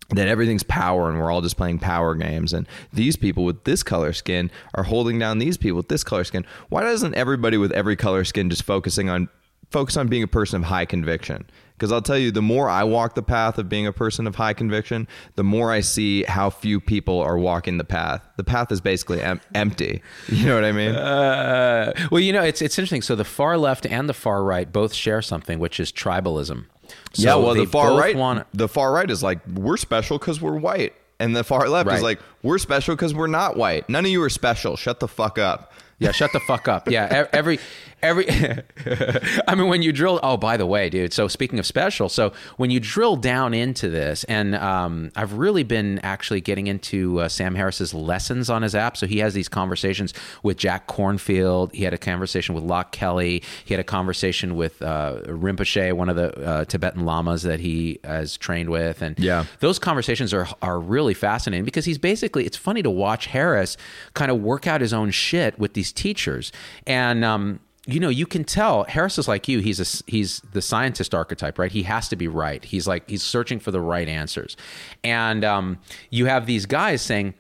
[0.10, 3.84] that everything's power and we're all just playing power games and these people with this
[3.84, 7.72] color skin are holding down these people with this color skin why doesn't everybody with
[7.74, 9.28] every color skin just focusing on
[9.70, 11.46] focus on being a person of high conviction
[11.78, 14.36] because I'll tell you, the more I walk the path of being a person of
[14.36, 18.28] high conviction, the more I see how few people are walking the path.
[18.36, 20.02] The path is basically em- empty.
[20.28, 20.96] You know what I mean?
[20.96, 23.02] Uh, well, you know, it's it's interesting.
[23.02, 26.65] So the far left and the far right both share something, which is tribalism.
[27.13, 27.36] So yeah.
[27.36, 30.93] Well, the far right, want- the far right is like we're special because we're white,
[31.19, 31.97] and the far left Right.
[31.97, 33.88] is like we're special because we're not white.
[33.89, 34.76] None of you are special.
[34.76, 35.71] Shut the fuck up.
[36.00, 36.89] Yeah, shut the fuck up.
[36.91, 37.60] Yeah, every
[38.02, 38.28] every
[39.48, 42.34] I mean when you drill oh by the way, dude, so speaking of special, so
[42.58, 47.30] when you drill down into this and um, I've really been actually getting into uh,
[47.30, 48.98] Sam Harris's lessons on his app.
[48.98, 53.44] So he has these conversations with Jack Kornfield, he had a conversation with Loch Kelly,
[53.66, 58.00] he had a conversation with uh, Rinpoche, one of the uh, Tibetan lamas that he
[58.04, 59.46] has trained with and Yeah.
[59.60, 63.78] those conversations are are really fascinating because he's basically it's funny to watch Harris
[64.14, 66.52] kind of work out his own shit with these teachers
[66.86, 70.62] and um you know you can tell Harris is like you he's a he's the
[70.62, 71.71] scientist archetype right?
[71.71, 72.63] He has to be right.
[72.63, 74.58] He's like he's searching for the right answers.
[75.04, 77.34] And um you have these guys saying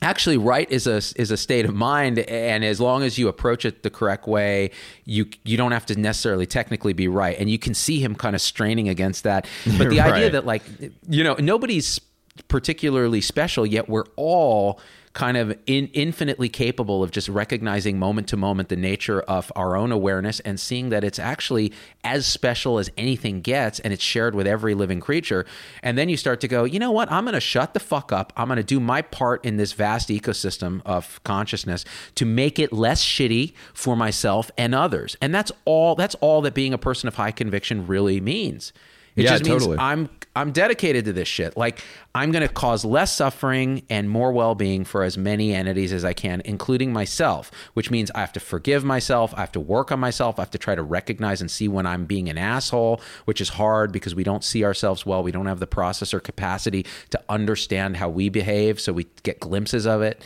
[0.00, 3.64] actually right is a is a state of mind and as long as you approach
[3.64, 4.70] it the correct way
[5.04, 7.38] you you don't have to necessarily technically be right.
[7.38, 9.46] And you can see him kind of straining against that.
[9.78, 10.62] But the idea that like
[11.08, 12.00] you know nobody's
[12.48, 14.80] particularly special yet we're all
[15.12, 19.76] kind of in, infinitely capable of just recognizing moment to moment the nature of our
[19.76, 21.72] own awareness and seeing that it's actually
[22.02, 25.44] as special as anything gets and it's shared with every living creature.
[25.82, 27.10] And then you start to go you know what?
[27.12, 28.32] I'm going to shut the fuck up.
[28.36, 32.72] I'm going to do my part in this vast ecosystem of consciousness to make it
[32.72, 35.16] less shitty for myself and others.
[35.20, 38.72] And that's all that's all that being a person of high conviction really means
[39.16, 39.78] it Yeah, just means totally.
[39.78, 41.58] I'm I'm dedicated to this shit.
[41.58, 46.06] Like I'm going to cause less suffering and more well-being for as many entities as
[46.06, 49.92] I can, including myself, which means I have to forgive myself, I have to work
[49.92, 53.02] on myself, I have to try to recognize and see when I'm being an asshole,
[53.26, 56.20] which is hard because we don't see ourselves well, we don't have the process or
[56.20, 60.22] capacity to understand how we behave, so we get glimpses of it.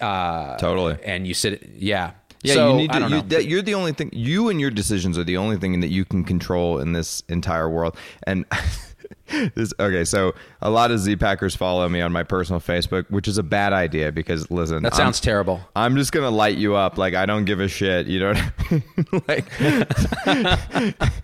[0.00, 0.98] Uh Totally.
[1.04, 2.12] and you sit yeah.
[2.44, 3.00] Yeah, So, you need to.
[3.00, 3.20] You, know.
[3.22, 4.10] that, you're the only thing.
[4.12, 7.68] You and your decisions are the only thing that you can control in this entire
[7.68, 7.96] world.
[8.24, 8.44] And
[9.54, 10.04] this okay.
[10.04, 13.42] So a lot of Z Packers follow me on my personal Facebook, which is a
[13.42, 15.60] bad idea because listen, that I'm- sounds terrible.
[15.74, 16.98] I'm just gonna light you up.
[16.98, 18.06] Like I don't give a shit.
[18.06, 19.22] You know, what I mean?
[19.28, 19.46] like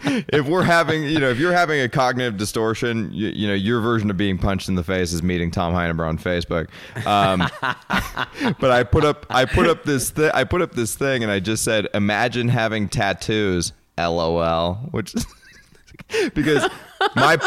[0.33, 3.81] if we're having, you know, if you're having a cognitive distortion, you, you know, your
[3.81, 6.69] version of being punched in the face is meeting Tom Heineberg on Facebook.
[7.07, 7.41] Um,
[8.61, 11.31] but I put up, I put up this, thi- I put up this thing, and
[11.31, 13.73] I just said, imagine having tattoos.
[13.99, 15.15] LOL, which
[16.35, 16.69] because
[17.17, 17.39] my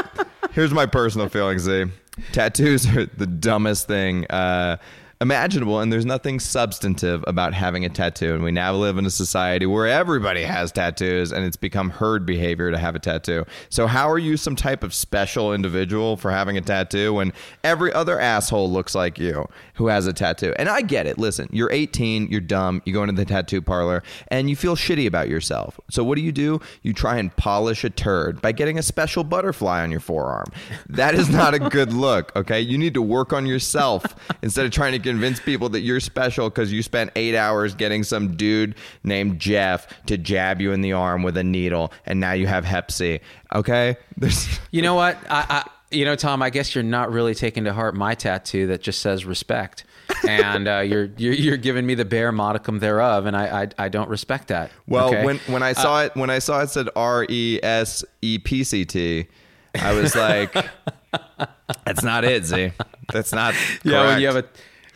[0.52, 1.64] here's my personal feelings.
[1.64, 1.86] Z.
[2.32, 4.78] Tattoos are the dumbest thing uh,
[5.24, 8.36] imaginable, and there's nothing substantive about having a tattoo.
[8.36, 12.26] And we now live in a society where everybody has tattoos, and it's become herd
[12.26, 13.46] behavior to have a tattoo.
[13.70, 17.34] So, how are you some type of special individual for having a tattoo when
[17.64, 20.54] every other asshole looks like you who has a tattoo?
[20.60, 21.18] And I get it.
[21.18, 25.08] Listen, you're 18, you're dumb, you go into the tattoo parlor, and you feel shitty
[25.08, 25.80] about yourself.
[25.90, 26.60] So, what do you do?
[26.82, 30.48] You try and polish a turd by getting a special butterfly on your forearm.
[30.90, 32.60] That is not a good look, okay?
[32.60, 34.04] You need to work on yourself
[34.42, 38.04] instead of trying to convince people that you're special because you spent eight hours getting
[38.04, 42.34] some dude named Jeff to jab you in the arm with a needle, and now
[42.34, 43.20] you have Hep C.
[43.54, 45.18] Okay, there's You know what?
[45.30, 48.68] I, I you know, Tom, I guess you're not really taking to heart my tattoo
[48.68, 49.86] that just says respect.
[50.28, 53.90] and uh, you're, you're you're giving me the bare modicum thereof, and I I, I
[53.90, 54.72] don't respect that.
[54.88, 55.24] Well, okay?
[55.24, 58.64] when when I saw it when I saw it said R E S E P
[58.64, 59.28] C T,
[59.76, 60.54] I was like,
[61.86, 62.74] "That's not it, Z.
[63.14, 64.46] That's not." yeah, when you have a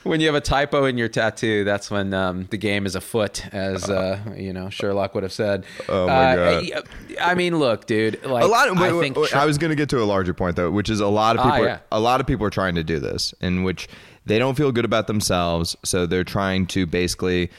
[0.08, 3.46] when you have a typo in your tattoo, that's when um, the game is afoot,
[3.54, 5.66] as uh, you know Sherlock would have said.
[5.90, 6.84] Oh, my Uh, God.
[7.22, 8.24] I mean, look, dude.
[8.26, 8.70] Like, a lot.
[8.70, 10.56] Of, I wait, think wait, Trump- I was going to get to a larger point
[10.56, 11.66] though, which is a lot of Ah, people.
[11.66, 11.80] yeah.
[11.92, 13.88] A lot of people are trying to do this, in which
[14.26, 17.50] they don't feel good about themselves, so they're trying to basically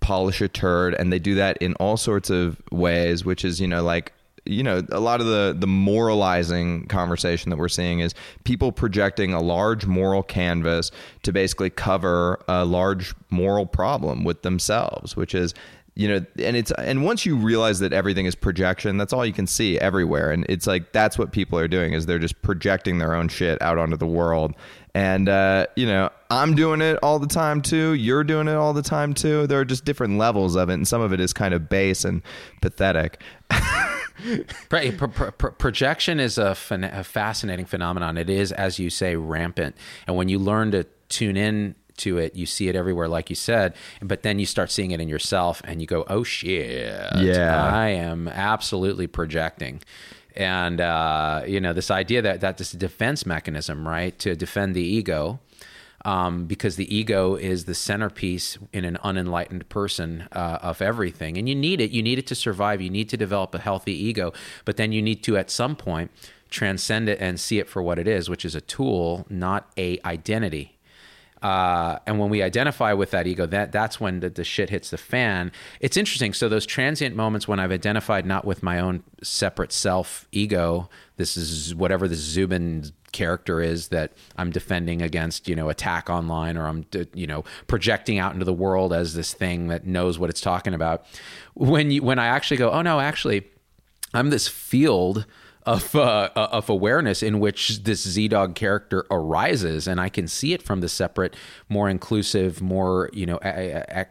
[0.00, 3.24] polish a turd, and they do that in all sorts of ways.
[3.24, 4.12] Which is, you know, like
[4.48, 9.34] you know, a lot of the the moralizing conversation that we're seeing is people projecting
[9.34, 10.90] a large moral canvas
[11.22, 15.54] to basically cover a large moral problem with themselves, which is
[15.94, 19.32] you know and it's and once you realize that everything is projection that's all you
[19.32, 20.30] can see everywhere.
[20.30, 23.60] And it's like that's what people are doing is they're just projecting their own shit
[23.60, 24.54] out onto the world.
[24.94, 27.94] And uh, you know i'm doing it all the time too.
[27.94, 29.46] You're doing it all the time too.
[29.46, 30.74] There are just different levels of it.
[30.74, 32.22] And some of it is kind of base and
[32.62, 33.20] pathetic
[34.68, 38.16] Pro- pro- pro- pro- projection is a, a fascinating phenomenon.
[38.16, 39.76] It is, as you say, rampant.
[40.06, 43.36] And when you learn to tune in to it, you see it everywhere, like you
[43.36, 43.74] said.
[44.00, 46.70] But then you start seeing it in yourself, and you go, "Oh shit!
[47.18, 47.68] Yeah.
[47.72, 49.82] I am absolutely projecting."
[50.36, 54.82] And uh, you know, this idea that that this defense mechanism, right, to defend the
[54.82, 55.40] ego.
[56.04, 61.48] Um, because the ego is the centerpiece in an unenlightened person uh, of everything, and
[61.48, 61.90] you need it.
[61.90, 62.80] You need it to survive.
[62.80, 64.32] You need to develop a healthy ego,
[64.64, 66.12] but then you need to, at some point,
[66.50, 69.98] transcend it and see it for what it is, which is a tool, not a
[70.04, 70.78] identity.
[71.42, 74.90] Uh, and when we identify with that ego, that that's when the, the shit hits
[74.90, 75.52] the fan.
[75.80, 76.32] It's interesting.
[76.32, 81.36] So those transient moments when I've identified not with my own separate self ego, this
[81.36, 86.66] is whatever the Zubin character is that I'm defending against, you know, attack online, or
[86.66, 90.40] I'm, you know, projecting out into the world as this thing that knows what it's
[90.40, 91.04] talking about.
[91.54, 93.46] When you when I actually go, oh no, actually,
[94.14, 95.26] I'm this field
[95.64, 100.62] of uh, of awareness in which this ZDogg character arises, and I can see it
[100.62, 101.36] from the separate,
[101.68, 103.38] more inclusive, more you know,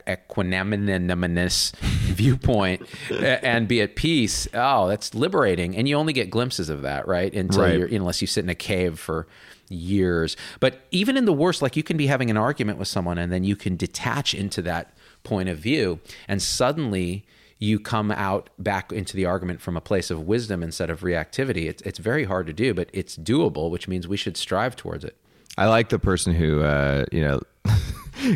[0.08, 1.76] equanimous
[2.14, 4.48] viewpoint, and be at peace.
[4.54, 7.34] Oh, that's liberating, and you only get glimpses of that, right?
[7.34, 7.78] Until Right.
[7.80, 9.28] you're unless you sit in a cave for
[9.70, 10.38] years.
[10.60, 13.32] But even in the worst, like you can be having an argument with someone, and
[13.32, 17.26] then you can detach into that point of view, and suddenly
[17.60, 21.68] you come out back into the argument from a place of wisdom instead of reactivity.
[21.68, 25.04] It's, it's very hard to do, but it's doable, which means we should strive towards
[25.04, 25.16] it.
[25.58, 27.42] I like the person who uh, you know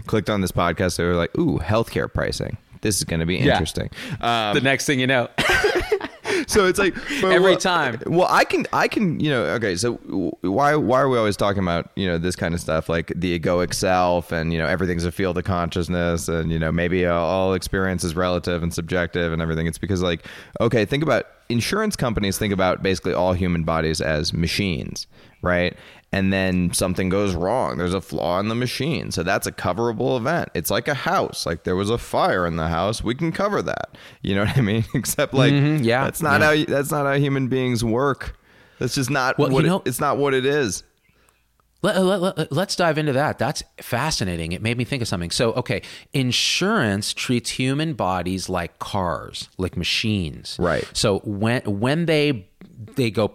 [0.07, 0.97] clicked on this podcast.
[0.97, 2.57] They were like, "Ooh, healthcare pricing.
[2.81, 3.53] This is going to be Yeah.
[3.53, 3.89] interesting."
[4.21, 5.27] Um, the next thing you know,
[6.47, 8.01] so it's like Every well- time.
[8.05, 9.43] Well, I can, I can, you know.
[9.55, 9.93] Okay, so
[10.41, 13.39] why, why are we always talking about you know this kind of stuff like the
[13.39, 17.13] egoic self and you know everything's a field of consciousness and you know maybe uh,
[17.13, 19.67] all experience is relative and subjective and everything.
[19.67, 20.25] It's because like
[20.59, 25.07] okay, think about insurance companies think about basically all human bodies as machines,
[25.41, 25.75] right?
[26.13, 27.77] And then something goes wrong.
[27.77, 29.11] There's a flaw in the machine.
[29.11, 30.49] So that's a coverable event.
[30.53, 31.45] It's like a house.
[31.45, 33.01] Like there was a fire in the house.
[33.01, 33.97] We can cover that.
[34.21, 34.83] You know what I mean?
[34.93, 36.47] Except like Mhm, yeah, that's not yeah.
[36.57, 38.37] how that's not how human beings work.
[38.79, 40.83] That's just not Well, what you it- it's not what it is.
[41.83, 43.39] Let, let, us dive into that.
[43.39, 44.51] That's fascinating.
[44.51, 45.31] It made me think of something.
[45.31, 45.81] So, okay,
[46.13, 50.57] insurance treats human bodies like cars, like machines.
[50.59, 50.87] Right.
[50.93, 52.47] So when when they
[52.95, 53.27] they go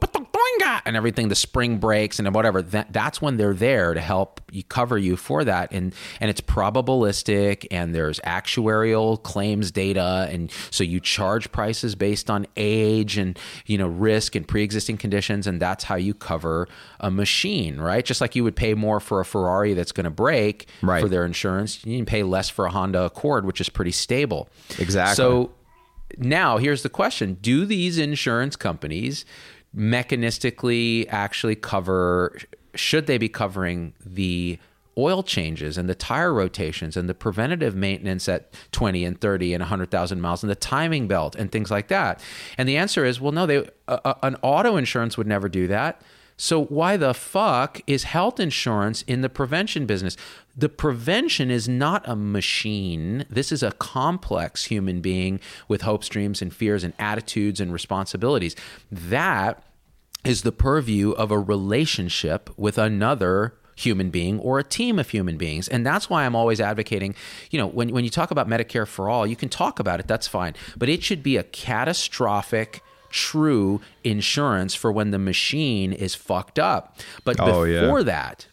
[0.85, 2.63] and everything, the spring breaks and whatever.
[2.63, 5.73] That that's when they're there to help you cover you for that.
[5.73, 12.31] And and it's probabilistic, and there's actuarial claims data, and so you charge prices based
[12.31, 16.69] on age and you know risk and pre-existing conditions, and that's how you cover
[17.01, 18.05] a machine, right?
[18.05, 21.03] Just like you would pay more for a Ferrari that's going to break Right.
[21.03, 24.49] for their insurance, you can pay less for a Honda Accord, which is pretty stable.
[24.79, 25.17] Exactly.
[25.17, 25.51] So
[26.19, 27.39] now here's the question.
[27.41, 29.25] Do these insurance companies
[29.77, 32.37] mechanistically actually cover
[32.75, 34.59] should they be covering the
[34.99, 39.61] oil changes and the tire rotations and the preventative maintenance at 20 and 30 and
[39.61, 42.21] 100,000 miles and the timing belt and things like that?
[42.57, 46.03] And the answer is well no they uh, an auto insurance would never do that
[46.37, 50.17] so why the fuck is health insurance in the prevention business?
[50.57, 53.25] The prevention is not a machine.
[53.31, 58.55] This is a complex human being with hopes, dreams, and fears, and attitudes and responsibilities.
[58.91, 59.63] That
[60.25, 65.37] is the purview of a relationship with another human being or a team of human
[65.37, 65.69] beings.
[65.69, 67.15] And that's why I'm always advocating,
[67.51, 70.09] you know, when, when you talk about Medicare for all, you can talk about it,
[70.09, 70.55] that's fine.
[70.77, 76.99] But it should be a catastrophic true insurance for when the machine is fucked up.
[77.25, 78.05] But Oh, before yeah.
[78.05, 78.47] that,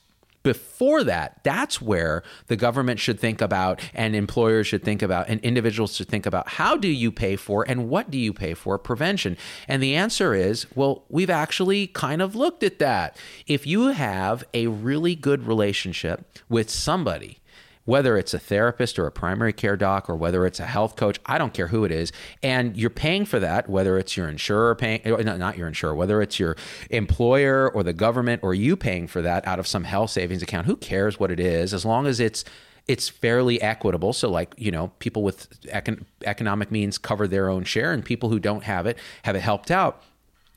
[0.44, 5.40] before that, that's where the government should think about and employers should think about and
[5.40, 8.78] individuals should think about how do you pay for and what do you pay for
[8.78, 9.38] prevention?
[9.70, 13.16] And the answer is, well, we've actually kind of looked at that.
[13.48, 17.38] If you have a really good relationship with somebody,
[17.86, 21.20] whether it's a therapist or a primary care doc or whether it's a health coach,
[21.26, 22.12] I don't care who it is,
[22.42, 25.96] and you're paying for that, whether it's your insurer paying, eh, no, not your insurer,
[25.96, 26.56] whether it's your
[26.90, 30.66] employer or the government or you paying for that out of some health savings account,
[30.66, 32.46] who cares what it is, as long as it's
[32.86, 34.12] it's fairly equitable.
[34.14, 38.30] So, like you know, people with econ- economic means cover their own share, and people
[38.30, 40.04] who don't have it have it helped out.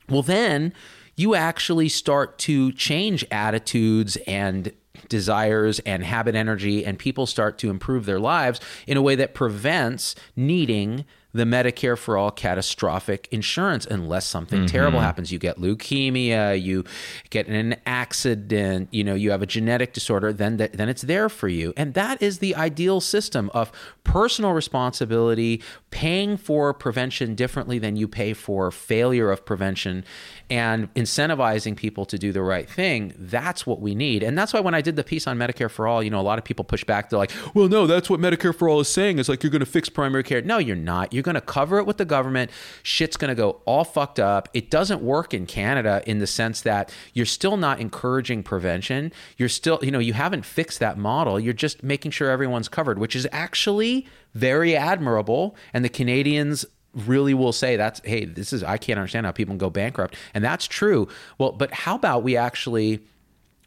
[0.09, 0.73] Well, then
[1.15, 4.71] you actually start to change attitudes and
[5.09, 9.33] desires and habit energy, and people start to improve their lives in a way that
[9.33, 11.05] prevents needing
[11.37, 14.67] the Medicare for all catastrophic insurance unless something mm-hmm.
[14.67, 15.31] terrible happens.
[15.31, 16.83] You get leukemia, you
[17.29, 21.03] get in an accident, you know, you have a genetic disorder, then th- then it's
[21.03, 21.73] there for you.
[21.77, 23.71] And that is the ideal system of
[24.03, 25.61] personal responsibility,
[25.91, 30.03] paying for prevention differently than you pay for failure of prevention
[30.49, 33.13] and incentivizing people to do the right thing.
[33.17, 34.23] That's what we need.
[34.23, 36.23] And that's why when I did the piece on Medicare for all, you know, a
[36.23, 37.09] lot of people push back.
[37.09, 39.19] They're like, well, no, that's what Medicare for all is saying.
[39.19, 40.41] It's like you're going to fix primary care.
[40.41, 41.11] No, you're not.
[41.13, 42.49] You're going to cover it with the government.
[42.81, 44.49] Shit's going to go all fucked up.
[44.53, 49.13] It doesn't work in Canada in the sense that you're still not encouraging prevention.
[49.37, 51.39] You're still, you know, you haven't fixed that model.
[51.39, 55.55] You're just making sure everyone's covered, which is actually very admirable.
[55.73, 59.51] And the Canadians really will say that's hey this is i can't understand how people
[59.51, 61.07] can go bankrupt and that's true
[61.37, 62.99] well but how about we actually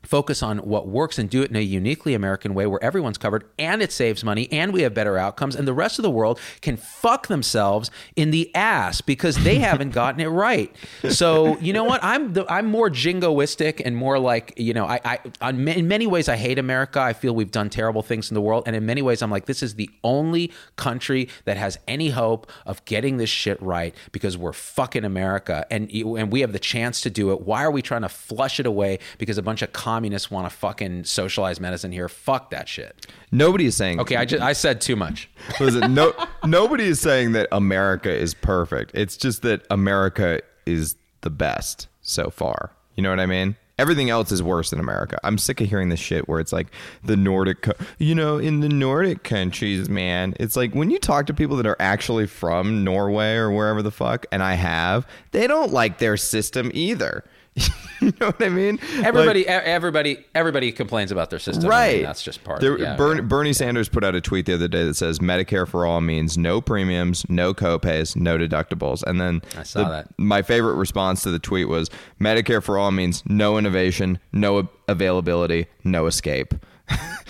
[0.03, 3.45] focus on what works and do it in a uniquely American way where everyone's covered
[3.59, 6.41] and it saves money and we have better outcomes and the rest of the world
[6.61, 10.75] can fuck themselves in the ass because they haven't gotten it right.
[11.09, 12.03] So, you know what?
[12.03, 16.07] I'm the, I'm more jingoistic and more like, you know, I, I on, in many
[16.07, 17.01] ways I hate America.
[17.01, 19.47] I feel we've done terrible things in the world and in many ways I'm like
[19.47, 24.37] this is the only country that has any hope of getting this shit right because
[24.37, 27.43] we're fucking America and and we have the chance to do it.
[27.43, 30.57] Why are we trying to flush it away because a bunch of communists want to
[30.57, 32.09] fucking socialize medicine here?
[32.09, 33.07] Fuck that shit.
[33.33, 33.99] Nobody is saying.
[33.99, 35.29] Okay, I just I said too much.
[35.61, 36.15] Listen, no,
[36.45, 38.93] nobody is saying that America is perfect.
[38.95, 42.71] It's just that America is the best so far.
[42.95, 43.57] You know what I mean?
[43.79, 45.19] Everything else is worse than America.
[45.25, 46.69] I'm sick of hearing this shit where it's like
[47.03, 50.35] the Nordic, co- you know, in the Nordic countries, man.
[50.39, 53.91] It's like when you talk to people that are actually from Norway or wherever the
[53.91, 57.25] fuck, and I have, they don't like their system either.
[58.01, 58.79] you know what I mean?
[59.03, 61.65] Everybody, Like- everybody, everybody complains about their system.
[61.65, 62.03] I mean, Right.
[62.03, 62.61] that's just part.
[62.61, 62.85] There- of it.
[62.85, 63.29] Yeah, Bern- right.
[63.29, 66.39] Bernie Sanders put out a tweet the other day that says Medicare for all means
[66.39, 69.03] no premiums, no copays, no deductibles.
[69.03, 70.09] And then I saw the- that.
[70.19, 71.91] My favorite response to the tweet was
[72.21, 76.55] Medicare for all means no innovation, no availability, no escape.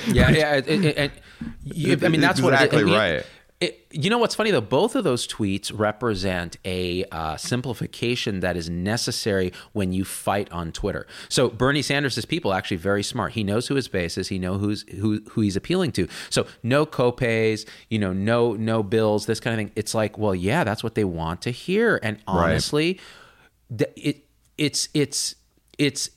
[0.07, 0.55] Yeah, yeah.
[0.57, 1.13] It, it, it,
[1.65, 3.25] you, I mean, that's what it- Exactly right.
[3.61, 4.63] It, you know what's funny though?
[4.63, 10.73] Both of those tweets represent a uh, simplification that is necessary when you fight on
[10.73, 11.07] Twitter.
[11.29, 13.33] So Bernie Sanders' people are actually very smart.
[13.33, 14.29] He knows who his base is.
[14.29, 16.09] He knows who's who who he's appealing to.
[16.31, 19.73] So no copays, you know, no no bills, this kind of thing.
[19.77, 22.01] It's like, well, yeah, that's what they want to hear.
[22.03, 22.99] And honestly,
[23.77, 24.25] th- it
[24.57, 25.35] it's it's
[25.77, 26.09] it's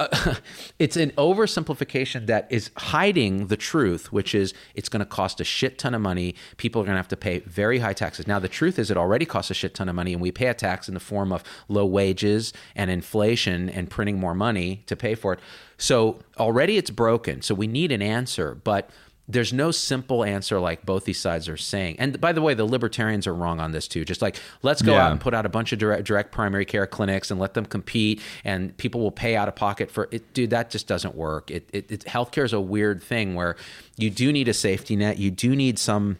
[0.00, 0.34] uh,
[0.78, 5.44] it's an oversimplification that is hiding the truth, which is it's going to cost a
[5.44, 6.34] shit ton of money.
[6.56, 8.26] People are going to have to pay very high taxes.
[8.26, 10.46] Now, the truth is, it already costs a shit ton of money, and we pay
[10.46, 14.96] a tax in the form of low wages and inflation and printing more money to
[14.96, 15.40] pay for it.
[15.76, 17.42] So already it's broken.
[17.42, 18.90] So we need an answer, but
[19.32, 21.96] there's no simple answer like both these sides are saying.
[21.98, 24.04] And by the way, the libertarians are wrong on this too.
[24.04, 25.06] Just like let's go Yeah.
[25.06, 27.64] out and put out a bunch of direct, direct primary care clinics and let them
[27.66, 30.34] compete, and people will pay out of pocket for it.
[30.34, 31.50] Dude, that just doesn't work.
[31.50, 33.56] It, it, it healthcare is a weird thing where
[33.96, 35.18] you do need a safety net.
[35.18, 36.18] You do need some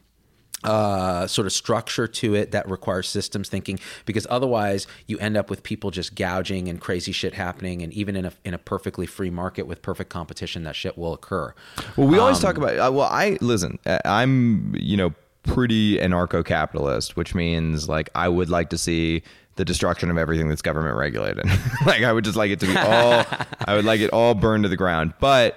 [0.64, 5.48] uh, sort of structure to it that requires systems thinking because otherwise you end up
[5.48, 9.06] with people just gouging and crazy shit happening and even in a in a perfectly
[9.06, 11.54] free market with perfect competition that shit will occur.
[11.96, 12.78] Well, we always Um, talk about.
[12.78, 13.78] Uh, well, I listen.
[13.86, 19.22] uh, I'm you know pretty anarcho-capitalist, which means like I would like to see
[19.56, 21.46] the destruction of everything that's government regulated.
[21.86, 23.24] like I would just like it to be all.
[23.66, 25.56] I would like it all burned to the ground, but.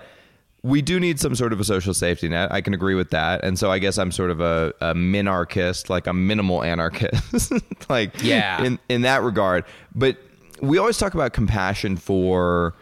[0.64, 2.50] We do need some sort of a social safety net.
[2.52, 5.90] I can agree with that, and so I guess I'm sort of a, a minarchist,
[5.90, 7.52] like a minimal anarchist,
[7.90, 8.64] like Yeah.
[8.64, 9.66] in in that regard.
[9.94, 10.18] But
[10.62, 12.76] we always talk about compassion for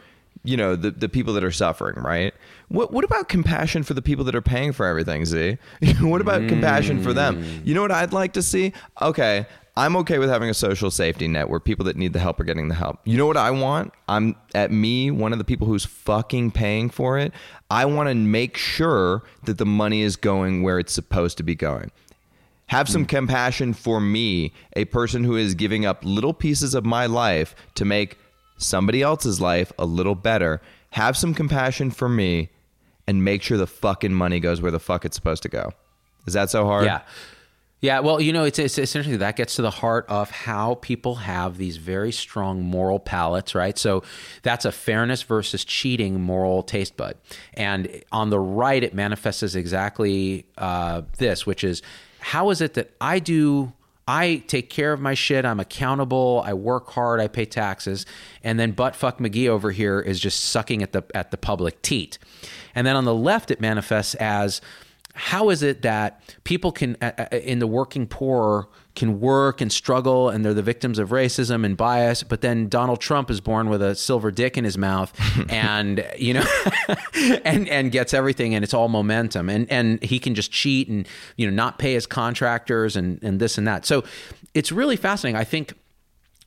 [0.44, 2.36] you know the the people that are suffering, right?
[2.68, 5.58] What what about compassion for the people that are paying for everything, Z?
[6.02, 7.44] what about compassion for them?
[7.44, 7.66] Mm.
[7.66, 8.74] You know what I'd like to see?
[9.02, 9.48] Okay,
[9.78, 12.44] I'm okay with having a social safety net where people that need the help are
[12.44, 13.00] getting the help.
[13.06, 13.94] You know what I want?
[14.10, 17.32] I'm at me, one of the people who's fucking paying for it.
[17.70, 21.56] I want to make sure that the money is going where it's supposed to be
[21.56, 21.92] going.
[22.68, 23.08] Have some hmm.
[23.08, 27.86] compassion for me, a person who is giving up little pieces of my life to
[27.86, 28.18] make
[28.58, 30.62] somebody else's life a little better.
[30.92, 32.50] Have some compassion for me
[33.08, 35.72] and make sure the fucking money goes where the fuck it's supposed to go.
[36.28, 36.86] Is that so hard?
[36.86, 37.02] Yeah.
[37.82, 41.16] Yeah, well, you know, it's, it's essentially that gets to the heart of how people
[41.16, 43.76] have these very strong moral palates, right?
[43.76, 44.04] So
[44.44, 47.18] that's a fairness versus cheating moral taste bud.
[47.56, 51.82] And on the right, it manifests as exactly uh, this, which is
[52.20, 53.74] how is it that I do
[54.08, 55.46] I take care of my shit.
[55.46, 56.44] I'm accountable.
[56.46, 57.20] I work hard.
[57.22, 58.06] I pay taxes.
[58.44, 62.18] And then buttfuck McGee over here is just sucking at the at the public teat.
[62.76, 64.60] And then on the left, it manifests as
[65.14, 66.96] how is it that people can
[67.32, 71.78] in the working poor can work and struggle and they're the victims of racism and
[71.78, 75.14] bias but then Donald Trump is born with a silver dick in his mouth
[75.50, 76.46] and you know
[77.46, 81.08] and and gets everything and it's all momentum and and he can just cheat and
[81.38, 83.86] you know not pay his contractors and and this and that.
[83.86, 84.04] So
[84.54, 85.40] it's really fascinating.
[85.40, 85.74] I think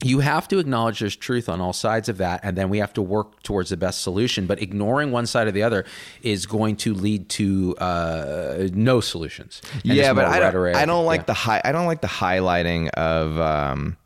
[0.02, 2.92] you have to acknowledge there's truth on all sides of that and then we have
[2.94, 4.46] to work towards the best solution.
[4.46, 5.84] But ignoring one side or the other
[6.22, 9.62] is going to lead to uh, no solutions.
[9.72, 11.26] And yeah but I don't, I don't like yeah.
[11.26, 13.96] the high i don't like the highlighting of um,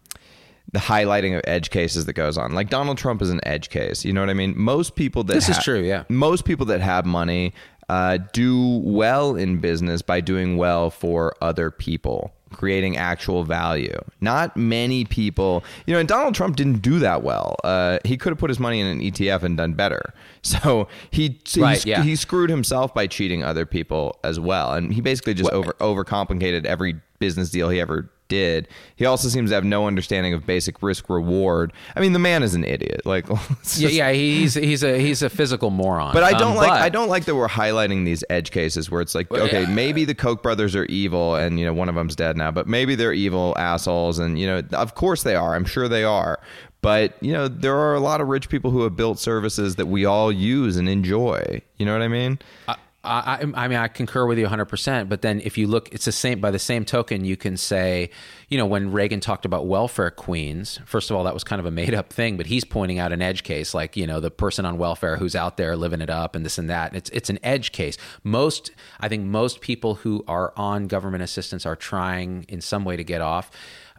[0.73, 2.53] the highlighting of edge cases that goes on.
[2.53, 4.55] Like donald trump is an edge case you know what i mean?
[4.57, 6.05] Most people that this ha- is true yeah.
[6.09, 7.55] most people that have money
[7.89, 13.99] uh, do well in business by doing well for other people creating actual value.
[14.21, 17.57] Not many people, you know, and Donald Trump didn't do that well.
[17.65, 20.15] Uh, he could have put his money in an ETF and done better.
[20.49, 22.03] So he right, he, yeah.
[22.03, 25.53] he screwed himself by cheating other people as well, and he basically just what?
[25.53, 25.73] over
[26.05, 28.69] overcomplicated every business deal he ever did.
[28.97, 31.73] He also seems to have no understanding of basic risk reward.
[31.97, 33.03] I mean, the man is an idiot.
[33.05, 33.27] Like,
[33.63, 36.13] just, yeah, yeah, he's he's a he's a physical moron.
[36.13, 38.91] But I don't um, like but, I don't like that we're highlighting these edge cases
[38.91, 39.69] where it's like, okay, yeah.
[39.69, 42.67] maybe the Koch brothers are evil, and you know one of them's dead now, but
[42.67, 45.55] maybe they're evil assholes, and you know, of course they are.
[45.55, 46.41] I'm sure they are.
[46.81, 49.87] But you know, there are a lot of rich people who have built services that
[49.87, 51.61] we all use and enjoy.
[51.77, 52.39] You know what I mean?
[52.69, 55.09] I, I, I, mean, I concur with you 100%.
[55.09, 58.11] But then if you look, it's the same, by the same token, you can say,
[58.49, 61.67] you know, when Reagan talked about welfare queens, first of all, that was kind of
[61.67, 64.33] a made up thing, but he's pointing out an edge case, like, you know, the
[64.33, 66.95] person on welfare who's out there living it up and this and that.
[66.95, 67.97] It's, it's an edge case.
[68.25, 72.97] Most, I think most people who are on government assistance are trying in some way
[72.97, 73.51] to get off.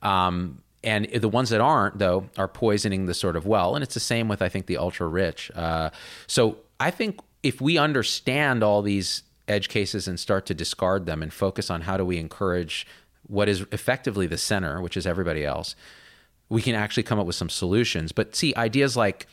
[0.01, 3.75] Um, and the ones that aren't, though, are poisoning the sort of well.
[3.75, 5.51] And it's the same with, I think, the ultra rich.
[5.55, 5.89] Uh,
[6.27, 11.23] so I think if we understand all these edge cases and start to discard them
[11.23, 12.85] and focus on how do we encourage
[13.27, 15.75] what is effectively the center, which is everybody else,
[16.49, 18.11] we can actually come up with some solutions.
[18.11, 19.27] But see, ideas like,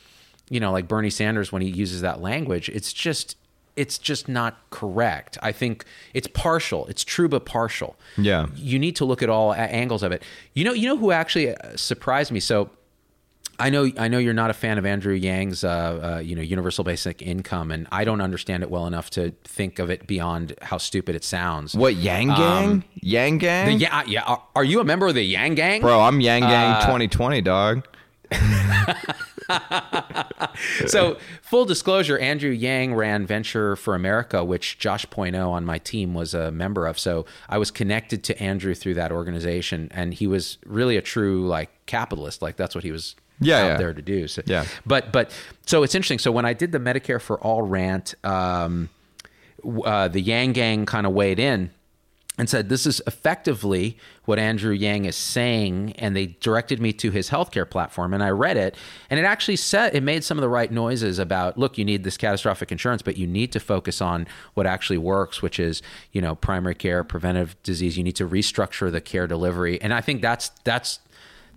[0.49, 3.35] you know, like Bernie Sanders when he uses that language, it's just
[3.75, 5.37] it's just not correct.
[5.43, 5.85] I think
[6.15, 6.87] it's partial.
[6.87, 7.95] It's true but partial.
[8.17, 8.47] Yeah.
[8.55, 10.23] You need to look at all angles of it.
[10.55, 12.39] You know, you know who actually uh, surprised me.
[12.39, 12.71] So
[13.59, 16.41] I know I know you're not a fan of Andrew Yang's uh, uh, you know
[16.41, 20.53] universal basic income, and I don't understand it well enough to think of it beyond
[20.61, 21.73] how stupid it sounds.
[21.73, 22.65] What Yang Gang?
[22.69, 23.65] Um, Yang Gang?
[23.65, 24.35] The, yeah, yeah.
[24.55, 25.99] Are you a member of the Yang Gang, bro?
[26.01, 27.87] I'm Yang Gang uh, 2020, dog.
[30.85, 36.13] so, full disclosure, Andrew Yang ran Venture for America, which Josh Poino on my team
[36.13, 36.99] was a member of.
[36.99, 41.47] So, I was connected to Andrew through that organization, and he was really a true
[41.47, 42.43] like capitalist.
[42.43, 43.77] Like that's what he was yeah, out yeah.
[43.77, 44.27] there to do.
[44.27, 44.65] So, yeah.
[44.85, 45.31] But but
[45.65, 46.19] so it's interesting.
[46.19, 48.89] So when I did the Medicare for All rant, um,
[49.85, 51.71] uh, the Yang Gang kind of weighed in
[52.37, 57.09] and said this is effectively what Andrew Yang is saying, and they directed me to
[57.11, 58.75] his healthcare platform, and I read it,
[59.09, 62.03] and it actually said it made some of the right noises about look, you need
[62.03, 65.81] this catastrophic insurance, but you need to focus on what actually works, which is
[66.11, 67.97] you know primary care, preventive disease.
[67.97, 70.99] You need to restructure the care delivery, and I think that's that's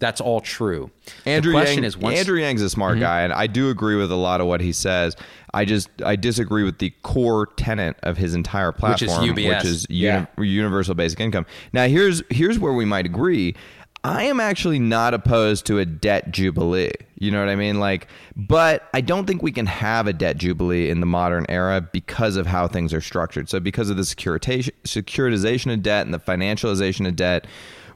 [0.00, 0.90] that's all true.
[1.26, 3.02] Andrew Yang, is once, Andrew Yang's a smart mm-hmm.
[3.02, 5.14] guy, and I do agree with a lot of what he says.
[5.54, 9.56] I just I disagree with the core tenet of his entire platform, which is, UBS.
[9.56, 10.26] Which is yeah.
[10.38, 11.46] universal basic income.
[11.72, 13.54] Now here's here's where we might agree.
[14.02, 16.92] I am actually not opposed to a debt jubilee.
[17.18, 17.80] You know what I mean?
[17.80, 21.86] Like, but I don't think we can have a debt jubilee in the modern era
[21.92, 23.50] because of how things are structured.
[23.50, 27.46] So because of the securitization, securitization of debt and the financialization of debt,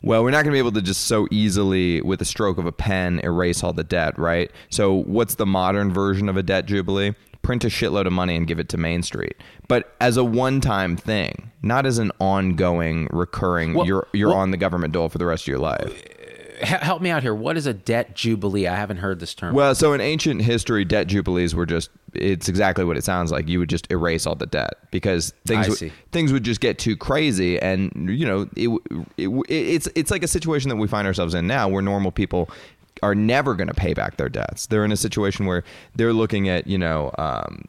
[0.04, 2.66] Well, we're not going to be able to just so easily, with a stroke of
[2.66, 4.50] a pen, erase all the debt, right?
[4.68, 7.14] So, what's the modern version of a debt jubilee?
[7.40, 9.34] Print a shitload of money and give it to Main Street,
[9.66, 13.72] but as a one-time thing, not as an ongoing, recurring.
[13.74, 16.02] Well- you're you're well- on the government dole for the rest of your life.
[16.60, 17.34] Help me out here.
[17.34, 18.66] What is a debt jubilee?
[18.66, 19.54] I haven't heard this term.
[19.54, 23.48] Well, so in ancient history, debt jubilees were just it's exactly what it sounds like.
[23.48, 26.96] You would just erase all the debt because things would, things would just get too
[26.96, 28.68] crazy and you know, it,
[29.16, 32.48] it, it's it's like a situation that we find ourselves in now where normal people
[33.02, 34.66] are never going to pay back their debts.
[34.66, 35.64] They're in a situation where
[35.96, 37.64] they're looking at, you know, um,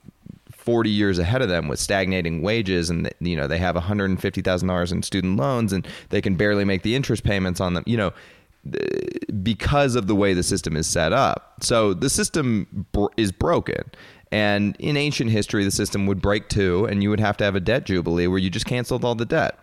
[0.65, 5.03] 40 years ahead of them with stagnating wages and you know they have $150,000 in
[5.03, 8.11] student loans and they can barely make the interest payments on them you know
[9.43, 11.55] because of the way the system is set up.
[11.61, 13.83] So the system br- is broken.
[14.31, 17.55] And in ancient history, the system would break too, and you would have to have
[17.55, 19.59] a debt jubilee where you just canceled all the debt.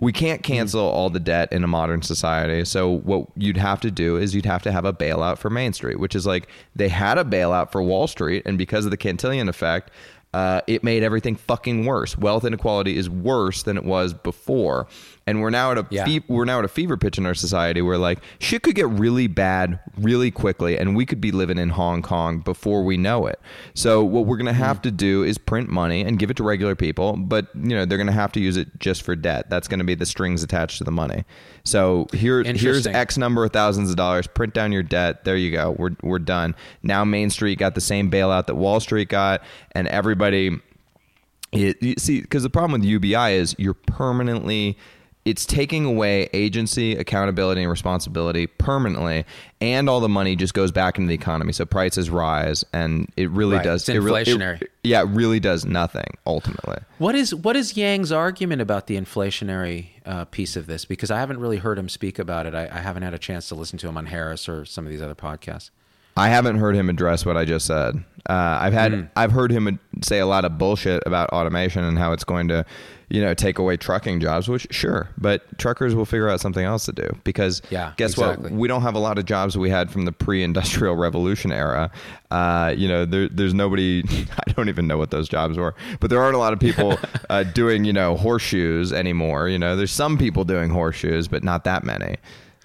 [0.00, 2.64] We can't cancel all the debt in a modern society.
[2.64, 5.72] So what you'd have to do is you'd have to have a bailout for Main
[5.72, 8.96] Street, which is like they had a bailout for Wall Street, and because of the
[8.96, 9.90] Cantillon effect,
[10.34, 12.16] uh, it made everything fucking worse.
[12.16, 14.86] Wealth inequality is worse than it was before,
[15.28, 16.06] and we're now at a Yeah.
[16.06, 18.88] fe- we're now at a fever pitch in our society where like shit could get
[18.88, 23.26] really bad really quickly and we could be living in Hong Kong before we know
[23.26, 23.38] it.
[23.74, 24.82] So what we're going to have mm-hmm.
[24.84, 27.98] to do is print money and give it to regular people, but you know, they're
[27.98, 29.50] going to have to use it just for debt.
[29.50, 31.24] That's going to be the strings attached to the money.
[31.64, 35.24] So here here's X number of thousands of dollars, print down your debt.
[35.24, 35.76] There you go.
[35.78, 36.54] We're we're done.
[36.82, 40.58] Now Main Street got the same bailout that Wall Street got and everybody
[41.52, 44.76] it, you see, because the problem with UBI is you're permanently,
[45.28, 49.26] it's taking away agency, accountability, and responsibility permanently,
[49.60, 51.52] and all the money just goes back into the economy.
[51.52, 53.64] So prices rise, and it really Right.
[53.64, 53.82] does.
[53.82, 54.62] It's it really- it- inflationary.
[54.82, 56.78] yeah, it really does nothing ultimately.
[56.96, 60.84] What is what is Yang's argument about the inflationary uh, piece of this?
[60.86, 62.54] Because I haven't really heard him speak about it.
[62.54, 64.90] I, I haven't had a chance to listen to him on Harris or some of
[64.90, 65.68] these other podcasts.
[66.18, 68.04] I haven't heard him address what I just said.
[68.28, 72.12] Uh, I've had I've heard him say a lot of bullshit about automation and how
[72.12, 72.66] it's going to,
[73.08, 74.48] you know, take away trucking jobs.
[74.48, 78.50] Which sure, but truckers will figure out something else to do because Yeah, guess exactly.
[78.50, 78.58] what?
[78.60, 81.90] We don't have a lot of jobs we had from the pre-industrial revolution era.
[82.30, 84.02] Uh, you know, there, there's nobody.
[84.46, 86.98] I don't even know what those jobs were, but there aren't a lot of people
[87.30, 89.48] uh, doing you know horseshoes anymore.
[89.48, 92.16] You know, there's some people doing horseshoes, but not that many.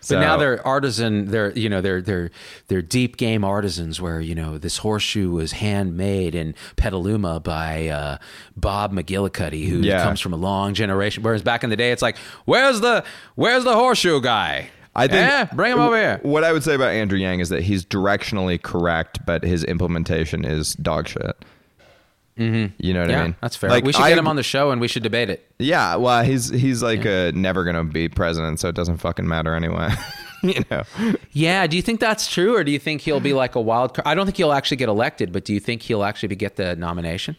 [0.10, 1.28] But now they're artisan.
[1.28, 2.32] They're you know they're they're
[2.68, 8.18] they're deep game artisans where you know this horseshoe was handmade in Petaluma by uh,
[8.58, 10.04] Bob McGillicuddy, who Yeah.
[10.04, 11.24] comes from a long generation.
[11.24, 13.04] Whereas back in the day, it's like where's the
[13.36, 14.70] where's the horseshoe guy?
[14.96, 15.46] I think Eh?
[15.56, 16.20] bring him over here.
[16.22, 20.46] What I would say about Andrew Yang is that he's directionally correct, but his implementation
[20.46, 21.36] is dog shit.
[22.38, 22.74] Mm-hmm.
[22.80, 23.36] You know what yeah, I mean?
[23.42, 23.70] that's fair.
[23.70, 25.48] Like, we should I- get him on the show and we should debate it.
[25.60, 29.56] Yeah, well, he's he's like uh, never gonna be president, so it doesn't fucking matter
[29.56, 29.90] anyway.
[30.44, 30.84] you know?
[31.32, 33.94] Yeah, do you think that's true, or do you think he'll be like a wild
[33.94, 34.08] card?
[34.08, 36.56] I don't think he'll actually get elected, but do you think he'll actually be, get
[36.56, 37.38] the nomination?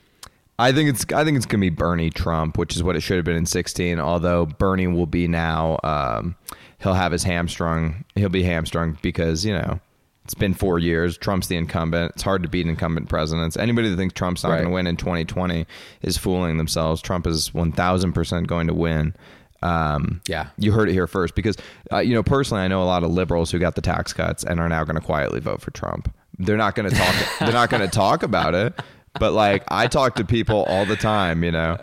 [0.58, 3.16] I think it's I think it's gonna be Bernie Trump, which is what it should
[3.16, 3.98] have been in sixteen.
[3.98, 6.36] Although Bernie will be now, um,
[6.80, 8.04] he'll have his hamstrung.
[8.14, 9.80] He'll be hamstrung because you know
[10.24, 11.18] it's been four years.
[11.18, 12.12] Trump's the incumbent.
[12.14, 13.56] It's hard to beat incumbent presidents.
[13.56, 14.56] Anybody that thinks Trump's not Right.
[14.56, 15.66] going to win in 2020
[16.02, 17.02] is fooling themselves.
[17.02, 19.14] Trump is 1,000 percent going to win.
[19.62, 20.48] Um, Yeah.
[20.58, 21.56] you heard it here first because
[21.92, 24.44] uh, you know personally, I know a lot of liberals who got the tax cuts
[24.44, 26.12] and are now going to quietly vote for Trump.
[26.38, 27.14] They're not going to talk.
[27.40, 28.74] they're not going to talk about it.
[29.20, 31.78] But like I talk to people all the time, you know.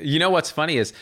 [0.00, 0.92] You know what's funny is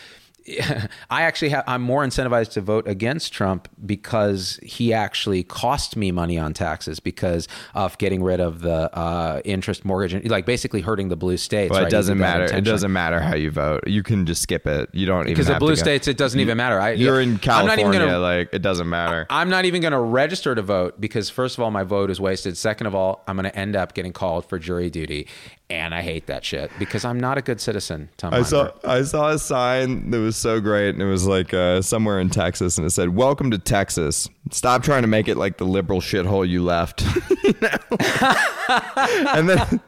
[1.10, 6.10] I actually have I'm more incentivized to vote against Trump because he actually cost me
[6.12, 10.80] money on taxes because of getting rid of the uh, interest mortgage and like basically
[10.80, 11.70] hurting the blue states.
[11.70, 11.86] But right?
[11.86, 12.56] it doesn't did that matter.
[12.56, 13.86] It doesn't matter how you vote.
[13.86, 14.88] You can just skip it.
[14.92, 16.80] You don't even because the blue to states it doesn't even matter.
[16.80, 19.26] I, You're in I'm California, not even gonna, like it doesn't matter.
[19.30, 22.20] I'm not even going to register to vote because first of all, my vote is
[22.20, 22.56] wasted.
[22.56, 25.26] Second of all, I'm going to end up getting called for jury duty,
[25.68, 28.08] and I hate that shit because I'm not a good citizen.
[28.16, 31.52] Tom I saw I saw a sign that was so great, and it was like
[31.54, 34.28] uh, somewhere in Texas, and it said, "Welcome to Texas.
[34.50, 37.04] Stop trying to make it like the liberal shithole you left."
[37.42, 37.54] You
[39.34, 39.80] and then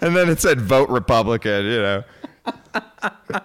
[0.00, 2.04] and then it said, "Vote Republican." You know.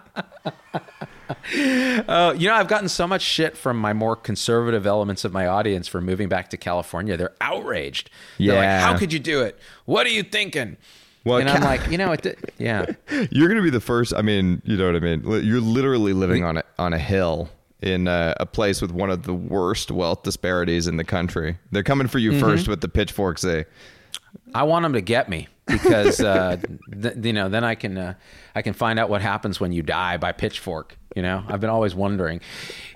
[2.08, 5.46] Uh, you know, I've gotten so much shit from my more conservative elements of my
[5.48, 7.18] audience for moving back to California.
[7.18, 8.10] They're outraged.
[8.40, 8.80] They're like, Yeah.
[8.80, 9.58] how could you do it?
[9.86, 10.78] What are you thinking?
[11.26, 12.86] Well, and I'm like, you know, it, yeah.
[13.32, 14.14] You're gonna be the first.
[14.16, 15.24] I mean, you know what I mean.
[15.44, 17.50] You're literally living on a on a hill
[17.82, 21.58] in uh, a place with one of the worst wealth disparities in the country.
[21.72, 22.40] They're coming for you Mm-hmm.
[22.42, 23.42] first with the pitchforks.
[23.42, 23.66] They.
[24.54, 26.58] I want them to get me because uh,
[27.02, 28.14] th- you know then I can uh,
[28.54, 30.98] I can find out what happens when you die by pitchfork.
[31.16, 32.42] You know, I've been always wondering.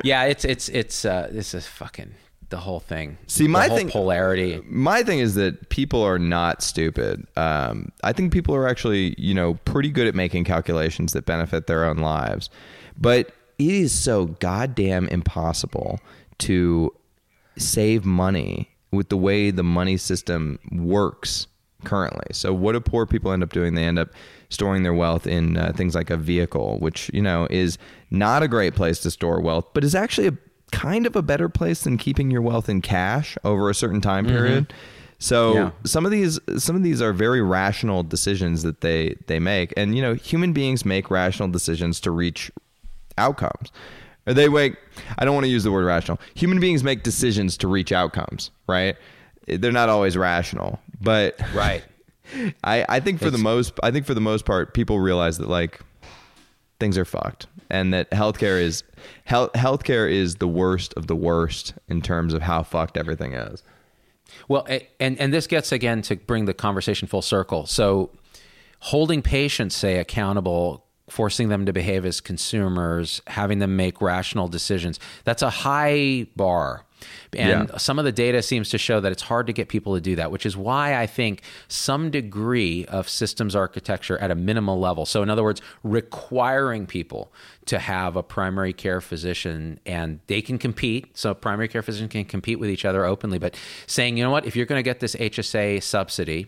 [0.03, 2.13] Yeah, it's it's it's uh, this is fucking
[2.49, 3.17] the whole thing.
[3.27, 4.61] See, my thing- polarity.
[4.65, 7.25] My thing is that people are not stupid.
[7.35, 11.67] Um, I think people are actually, you know, pretty good at making calculations that benefit
[11.67, 12.49] their own lives.
[12.97, 15.99] But it is so goddamn impossible
[16.39, 16.93] to
[17.57, 21.47] save money with the way the money system works
[21.83, 22.27] currently.
[22.31, 23.75] So, what do poor people end up doing?
[23.75, 24.09] They end up
[24.49, 27.77] storing their wealth in uh, things like a vehicle, which, you know, is
[28.09, 30.37] not a great place to store wealth, but is actually a
[30.71, 34.25] kind of a better place than keeping your wealth in cash over a certain time
[34.25, 34.35] mm-hmm.
[34.35, 34.73] period.
[35.19, 35.71] So Yeah.
[35.83, 39.95] some of these some of these are very rational decisions that they they make, and
[39.95, 42.51] you know human beings make rational decisions to reach
[43.17, 43.71] outcomes.
[44.25, 44.75] Or they wait.
[45.17, 46.19] I don't want to use the word rational.
[46.35, 48.95] Human beings make decisions to reach outcomes, right?
[49.47, 51.83] They're not always rational, but Right.
[52.63, 55.49] I, I think for the most I think for the most part people realize that
[55.49, 55.81] like
[56.79, 58.83] things are fucked and that healthcare is
[59.25, 63.63] health healthcare is the worst of the worst in terms of how fucked everything is.
[64.47, 64.67] Well,
[64.99, 67.65] and and this gets again to bring the conversation full circle.
[67.65, 68.11] So,
[68.79, 74.99] holding patients, say, accountable, forcing them to behave as consumers, having them make rational decisions,
[75.23, 76.85] that's a high bar.
[77.35, 77.77] And Yeah.
[77.77, 80.15] some of the data seems to show that it's hard to get people to do
[80.15, 85.05] that, which is why I think some degree of systems architecture at a minimal level.
[85.05, 87.31] So, in other words, requiring people
[87.65, 91.17] to have a primary care physician and they can compete.
[91.17, 93.55] So, primary care physicians can compete with each other openly, but
[93.87, 96.47] saying, you know what, if you're going to get this HSA subsidy,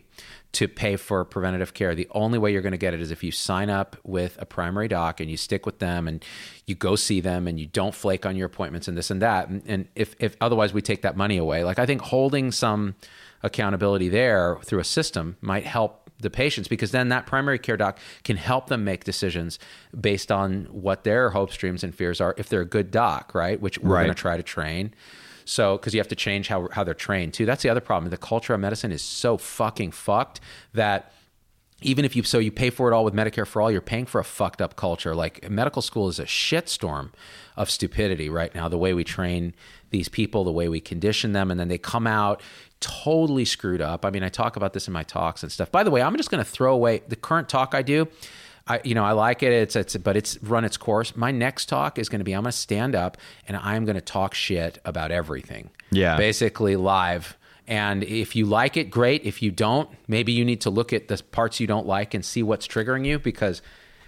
[0.54, 1.96] to pay for preventative care.
[1.96, 4.46] The only way you're going to get it is if you sign up with a
[4.46, 6.24] primary doc and you stick with them and
[6.72, 9.48] you go see them and you don't flake on your appointments and this and that.
[9.50, 12.96] And, and if, if otherwise we take that money away, like I think holding some
[13.44, 17.98] accountability there through a system might help the patients because then that primary care doc
[18.24, 19.58] can help them make decisions
[20.00, 23.60] based on what their hopes, dreams, and fears are if they're a good doc, right?
[23.60, 24.04] Which we're Right.
[24.04, 24.94] going to try to train.
[25.46, 27.48] So, because you have to change how, how they're trained too.
[27.48, 28.12] That's the other problem.
[28.12, 30.40] The culture of medicine is so fucking fucked
[30.74, 31.12] that
[31.82, 34.06] even if you so you pay for it all with Medicare for all, you're paying
[34.06, 35.16] for a fucked up culture.
[35.16, 37.12] Like medical school is a shitstorm
[37.58, 38.68] of stupidity right now.
[38.68, 39.54] The way we train
[39.90, 42.42] these people, the way we condition them, and then they come out
[42.80, 44.06] totally screwed up.
[44.06, 45.72] I mean, I talk about this in my talks and stuff.
[45.72, 48.08] By the way, I'm just going to throw away the current talk I do.
[48.68, 49.52] I, you know, I like it.
[49.52, 51.16] It's, it's, but it's run its course.
[51.16, 53.18] My next talk is going to be, I'm going to stand up
[53.48, 55.70] and I'm going to talk shit about everything.
[55.92, 56.18] Yeah.
[56.18, 57.38] Basically live.
[57.68, 59.24] And if you like it, great.
[59.24, 62.26] If you don't, maybe you need to look at the parts you don't like and
[62.26, 63.62] see what's triggering you because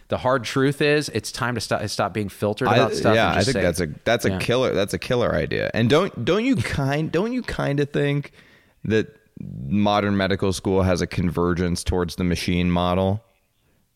[0.10, 3.16] the hard truth is it's time to stop, stop being filtered about I, stuff.
[3.16, 4.40] yeah, I think say- that's a that's a Yeah.
[4.40, 5.72] killer that's a killer idea.
[5.74, 8.32] And don't don't you kind don't you kind of think
[8.84, 9.16] that
[9.68, 13.24] modern medical school has a convergence towards the machine model?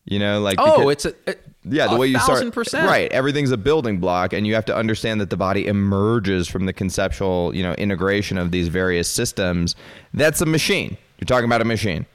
[0.10, 2.88] You know, like Oh, it's a, it- yeah, the way you start percent.
[2.88, 3.12] right.
[3.12, 6.72] Everything's a building block, and you have to understand that the body emerges from the
[6.72, 9.76] conceptual, you know, integration of these various systems.
[10.14, 10.95] That's a machine.
[11.20, 12.05] You're talking about a machine.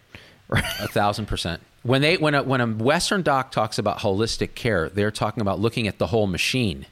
[0.50, 1.60] A thousand percent.
[1.82, 5.60] When they when a when a Western doc talks about holistic care, they're talking about
[5.60, 6.86] looking at the whole machine.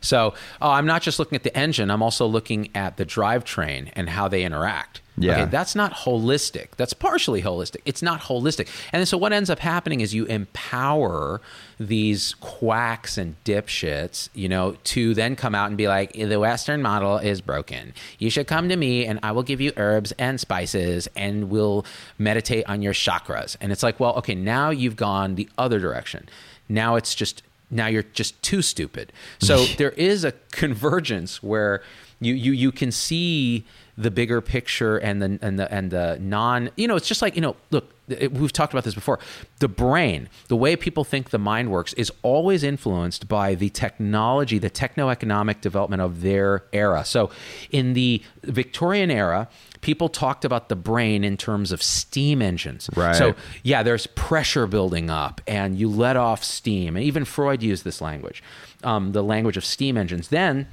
[0.00, 1.88] So, oh, I'm not just looking at the engine.
[1.90, 5.01] I'm also looking at the drivetrain and how they interact.
[5.18, 5.42] Yeah.
[5.42, 6.68] Okay, that's not holistic.
[6.76, 7.82] That's partially holistic.
[7.84, 8.68] It's not holistic.
[8.92, 11.42] And so what ends up happening is you empower
[11.78, 16.80] these quacks and dipshits, you know, to then come out and be like, the Western
[16.80, 17.92] model is broken.
[18.18, 21.84] You should come to me and I will give you herbs and spices and we'll
[22.18, 23.56] meditate on your chakras.
[23.60, 26.28] And it's like, well, okay, now you've gone the other direction.
[26.70, 29.12] Now it's just now you're just too stupid.
[29.40, 31.82] So there is a convergence where
[32.24, 33.64] you you you can see
[33.98, 37.34] the bigger picture and the and the and the non you know it's just like
[37.34, 39.18] you know look it, we've talked about this before
[39.60, 44.58] the brain the way people think the mind works is always influenced by the technology
[44.58, 47.30] the techno-economic development of their era so
[47.70, 49.46] in the victorian era
[49.82, 53.14] people talked about the brain in terms of steam engines Right.
[53.14, 56.96] so yeah, there's pressure building up, and you let off steam.
[56.96, 58.42] And even Freud used this language,
[58.84, 60.28] um, the language of steam engines.
[60.28, 60.68] Then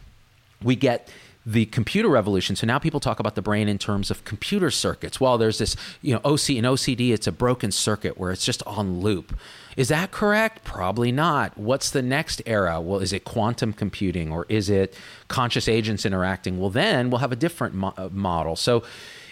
[0.62, 1.10] we get
[1.46, 2.56] the computer revolution.
[2.56, 5.22] So now people talk about the brain in terms of computer circuits.
[5.22, 8.62] Well, there's this, you know, OC and OCD, it's a broken circuit where it's just
[8.68, 9.36] on loop.
[9.78, 10.64] Is that correct?
[10.66, 11.58] Probably not.
[11.58, 12.82] What's the next era?
[12.82, 14.94] Well, is it quantum computing or is it
[15.30, 16.60] conscious agents interacting?
[16.60, 18.58] Well, then we'll have a different mo- uh, model.
[18.58, 18.84] So,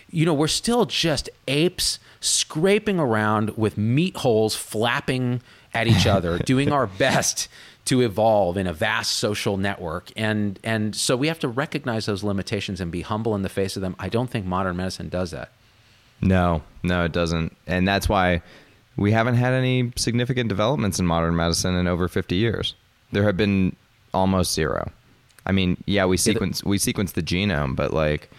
[0.10, 5.42] you know, we're still just apes scraping around with meat holes flapping
[5.74, 7.50] at each other, doing our best
[7.88, 10.12] to evolve in a vast social network.
[10.16, 13.76] And and so we have to recognize those limitations and be humble in the face
[13.76, 13.96] of them.
[14.00, 15.52] I don't think modern medicine does that.
[16.22, 17.56] No, no, it doesn't.
[17.66, 18.42] And that's why
[18.98, 22.76] we haven't had any significant developments in modern medicine in over 50 years.
[23.12, 23.76] There have been
[24.14, 24.92] almost zero.
[25.46, 28.30] I mean, yeah, we sequence we sequence the genome, but like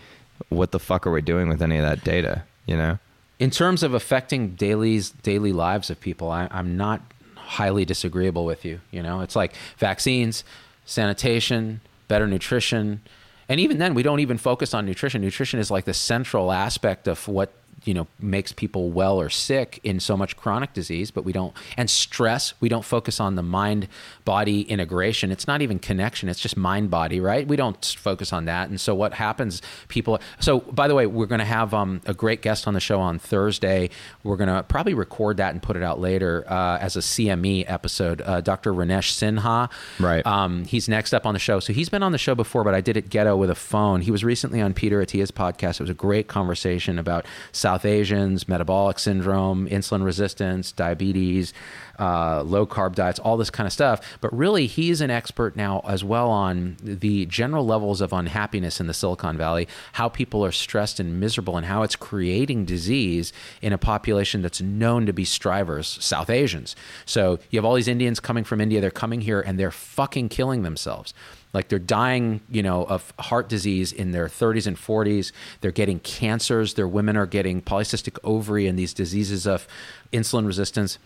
[0.51, 2.99] what the fuck are we doing with any of that data, you know?
[3.38, 7.01] In terms of affecting dailies daily lives of people, I, I'm not
[7.49, 8.80] highly disagreeable with you.
[8.90, 10.44] You know, it's like vaccines,
[10.84, 13.01] sanitation, better nutrition,
[13.49, 15.22] and even then, we don't even focus on nutrition.
[15.22, 17.51] Nutrition is like the central aspect of what
[17.85, 21.55] you know makes people well or sick in so much chronic disease but we don't
[21.76, 23.89] and stress we don't focus on the mind
[24.24, 25.31] body integration.
[25.33, 27.47] It's not even connection it's just mind body right?
[27.47, 28.68] We don't focus on that.
[28.68, 32.14] And so what happens people so by the way we're going to have um, a
[32.14, 33.91] great guest on the show on thursday.
[34.22, 37.64] We're going to probably record that and put it out later uh, as a cme
[37.66, 39.70] episode uh, dr Ronesh Sinha.
[39.99, 40.26] Right.
[40.26, 41.61] um, he's next up on the show.
[41.61, 44.01] So he's been on the show before but i did it ghetto with a phone.
[44.01, 45.74] He was recently on Peter Attia's podcast.
[45.74, 47.26] It was a great conversation about
[47.69, 51.53] South Asians, metabolic syndrome, insulin resistance, diabetes,
[51.99, 54.01] uh, low carb diets, all this kind of stuff.
[54.23, 58.87] But really, he's an expert now as well on the general levels of unhappiness in
[58.87, 63.75] the Silicon Valley, how people are stressed and miserable, and how it's creating disease in
[63.75, 66.75] a population that's known to be strivers, South Asians.
[67.05, 70.31] So you have all these Indians coming from India, they're coming here and they're fucking
[70.31, 71.12] killing themselves
[71.53, 75.99] like they're dying you know of heart disease in their 30s and 40s they're getting
[76.01, 79.66] cancers their women are getting polycystic ovary and these diseases of
[80.12, 80.99] insulin resistance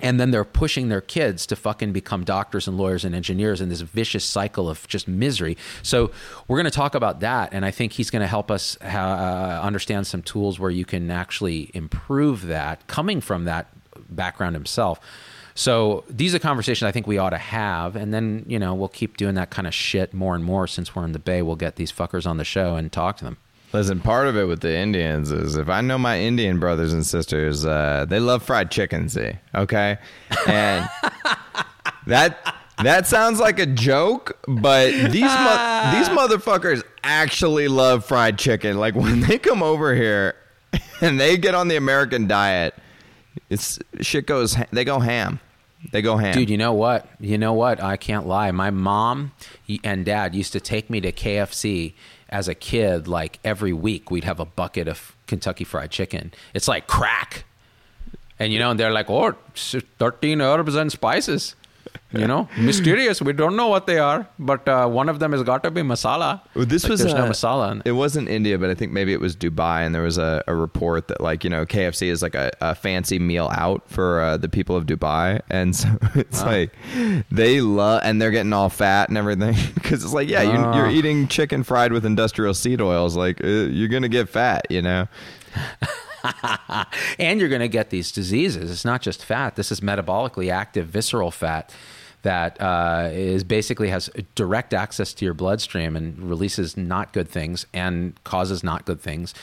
[0.00, 3.68] and then they're pushing their kids to fucking become doctors and lawyers and engineers in
[3.68, 5.56] this vicious cycle of just misery.
[5.82, 6.10] So
[6.48, 9.60] we're going to talk about that, and I think he's going to help us uh,
[9.62, 13.68] understand some tools where you can actually improve that, coming from that
[14.08, 14.98] background himself.
[15.54, 18.88] So these are conversations I think we ought to have, and then you know we'll
[18.88, 21.42] keep doing that kind of shit more and more since we're in the Bay.
[21.42, 23.36] We'll get these fuckers on the show and talk to them.
[23.72, 27.06] Listen, part of it with the Indians is if I know my Indian brothers and
[27.06, 29.08] sisters, uh, they love fried chicken.
[29.08, 29.98] See, okay,
[30.46, 30.88] and
[32.06, 38.78] that that sounds like a joke, but these mo- these motherfuckers actually love fried chicken.
[38.78, 40.34] Like when they come over here
[41.00, 42.74] and they get on the American diet,
[43.50, 44.56] it's shit goes.
[44.70, 45.40] They go ham.
[45.90, 46.34] They go ham.
[46.34, 47.08] Dude, you know what?
[47.18, 47.82] You know what?
[47.82, 48.50] I can't lie.
[48.52, 49.32] My mom
[49.82, 51.94] and dad used to take me to KFC
[52.28, 53.08] as a kid.
[53.08, 56.32] Like every week, we'd have a bucket of Kentucky Fried Chicken.
[56.54, 57.44] It's like crack,
[58.38, 61.56] and you know, and they're like, "Oh, thirteen herbs and spices."
[62.12, 63.22] You know, mysterious.
[63.22, 65.80] We don't know what they are, but uh, one of them has got to be
[65.82, 66.40] masala.
[66.54, 67.72] Well, this Like, was there's no uh, masala.
[67.72, 67.92] In it.
[67.92, 71.08] Wasn't India, but I think maybe it was Dubai, and there was a, a report
[71.08, 74.48] that like you know KFC is like a, a fancy meal out for uh, the
[74.48, 76.72] people of Dubai, and so it's like
[77.30, 80.76] they love, and they're getting all fat and everything because it's like yeah, you, Ah.
[80.76, 84.82] you're eating chicken fried with industrial seed oils, like uh, you're gonna get fat, you
[84.82, 85.08] know.
[87.18, 88.70] and you're going to get these diseases.
[88.70, 89.56] It's not just fat.
[89.56, 91.74] This is metabolically active visceral fat
[92.22, 97.66] that uh, is basically has direct access to your bloodstream and releases not good things
[97.72, 99.34] and causes not good things.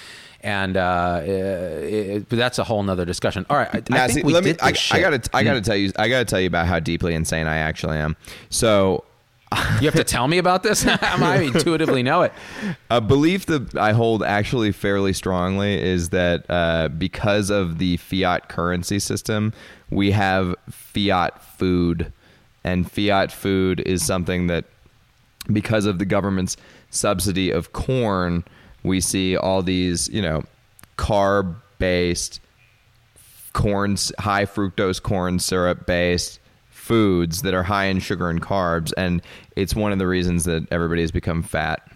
[0.41, 3.45] And uh, it, but that's a whole nother discussion.
[3.49, 4.53] All right, I, I think see, we let me.
[4.53, 4.97] did I, this I.
[4.97, 5.01] Hmm.
[5.01, 5.30] gotta.
[5.34, 5.91] I gotta tell you.
[5.97, 8.15] I gotta tell you about how deeply insane I actually am.
[8.49, 9.03] So
[9.82, 10.86] You have to tell me about this.
[10.88, 12.34] I intuitively know it.
[12.89, 18.47] A belief that I hold actually fairly strongly is that uh, because of the fiat
[18.49, 19.53] currency system,
[19.89, 22.13] we have fiat food.
[22.64, 24.66] And fiat food is something that,
[25.51, 26.57] because of the government's
[26.89, 28.43] subsidy of corn,
[28.84, 30.43] we see all these, you know,
[30.97, 32.39] carb based,
[33.53, 36.39] corn, high fructose corn syrup based
[36.70, 38.91] foods that are high in sugar and carbs.
[38.97, 39.22] And
[39.55, 41.88] it's one of the reasons that everybody has become fat.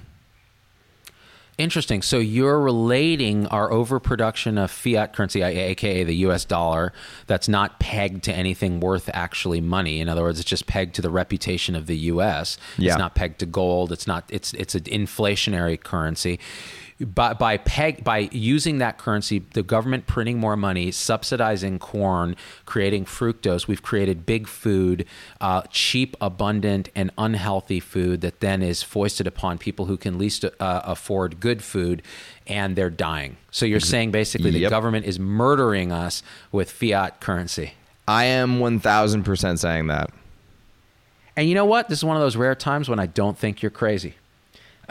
[1.57, 2.01] Interesting.
[2.01, 6.93] So you're relating our overproduction of fiat currency, aka the US dollar,
[7.27, 9.99] that's not pegged to anything worth actually money.
[9.99, 12.57] In other words, it's just pegged to the reputation of the US.
[12.77, 12.91] Yeah.
[12.91, 13.91] It's not pegged to gold.
[13.91, 16.39] It's not it's it's an inflationary currency.
[16.99, 22.35] By by peg by using that currency, the government printing more money, subsidizing corn,
[22.65, 25.05] creating fructose, we've created big food,
[25.41, 30.45] uh, cheap, abundant, and unhealthy food that then is foisted upon people who can least
[30.45, 32.01] uh, afford good food,
[32.47, 33.37] and they're dying.
[33.51, 37.73] So you're saying basically the government is murdering us with fiat currency.
[38.07, 40.11] I am 1000% saying that.
[41.35, 41.89] And you know what?
[41.89, 44.15] This is one of those rare times when I don't think you're crazy.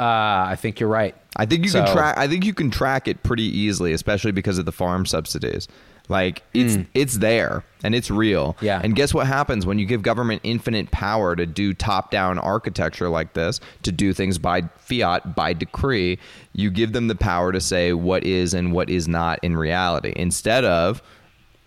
[0.03, 1.15] Uh, I think you're right.
[1.37, 4.33] I think you So- can track I think you can track it pretty easily, especially
[4.33, 5.69] because of the farm subsidies.
[6.09, 8.57] Like it's it's there and it's real.
[8.61, 8.81] Yeah.
[8.83, 13.35] And guess what happens when you give government infinite power to do top-down architecture like
[13.35, 16.19] this, to do things by fiat, by decree,
[16.53, 20.13] you give them the power to say what is and what is not in reality
[20.17, 21.01] instead of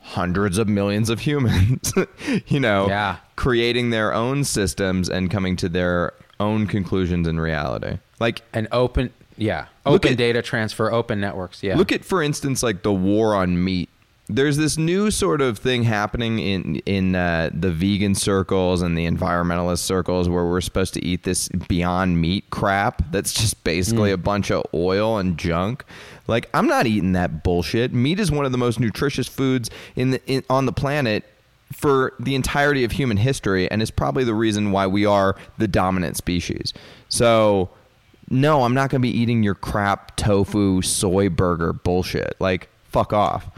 [0.01, 1.93] hundreds of millions of humans,
[2.47, 3.15] you know, Yeah.
[3.37, 7.97] creating their own systems and coming to their own conclusions in reality.
[8.19, 11.61] Like an open, yeah, open at- data transfer, open networks.
[11.63, 11.77] Yeah.
[11.77, 13.89] Look at, for instance, like the war on meat.
[14.27, 19.05] There's this new sort of thing happening in in uh, the vegan circles and the
[19.05, 24.17] environmentalist circles where we're supposed to eat this Beyond Meat crap that's just basically a
[24.17, 25.85] bunch of oil and junk.
[26.27, 27.93] Like I'm not eating that bullshit.
[27.93, 31.23] Meat is one of the most nutritious foods in the in, on the planet
[31.71, 35.67] for the entirety of human history and is probably the reason why we are the
[35.67, 36.73] dominant species.
[37.09, 37.69] So
[38.29, 42.35] no, I'm not going to be eating your crap tofu soy burger bullshit.
[42.39, 43.49] Like, fuck off.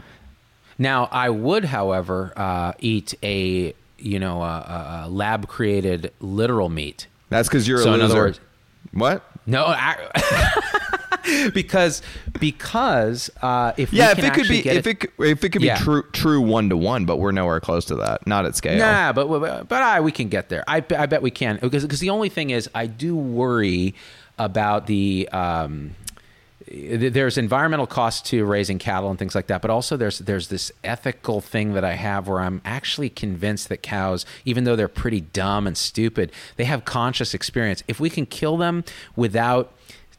[0.78, 7.06] Now, I would, however, uh, eat a you know a, a lab created literal meat.
[7.30, 8.12] That's because you're So a in loser.
[8.12, 8.40] other words-
[8.92, 9.24] what?
[9.46, 9.96] No, I,
[11.52, 12.00] because
[12.38, 15.50] because uh, if Yeah, we if can it could be get if it, if it
[15.50, 15.78] could Yeah.
[15.78, 18.26] be true true one to one, but we're nowhere close to that.
[18.26, 18.78] Not at scale.
[18.78, 20.64] Nah, but but, but I, we can get there.
[20.68, 23.94] I, I bet we can because because the only thing is I do worry
[24.38, 25.94] about the um,
[26.70, 30.70] there's environmental costs to raising cattle and things like that, but also there's there's this
[30.84, 35.20] ethical thing that I have where I'm actually convinced that cows, even though they're pretty
[35.20, 37.82] dumb and stupid, they have conscious experience.
[37.88, 38.84] If we can kill them
[39.16, 39.72] without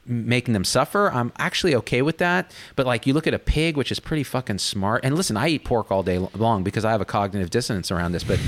[0.05, 2.51] making them suffer, I'm actually okay with that.
[2.75, 5.05] But like you look at a pig, which is pretty fucking smart.
[5.05, 8.13] And listen, I eat pork all day long because I have a cognitive dissonance around
[8.13, 8.39] this, but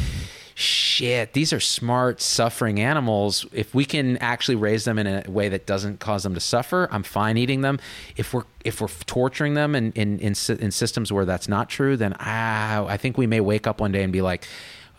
[0.56, 3.46] shit, these are smart, suffering animals.
[3.52, 6.88] If we can actually raise them in a way that doesn't cause them to suffer,
[6.92, 7.80] I'm fine eating them.
[8.16, 11.98] If we're if we're torturing them in in in, in systems where that's not true,
[11.98, 14.46] then ah, I think we may wake up one day and be like,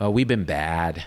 [0.00, 1.04] oh, we've been bad.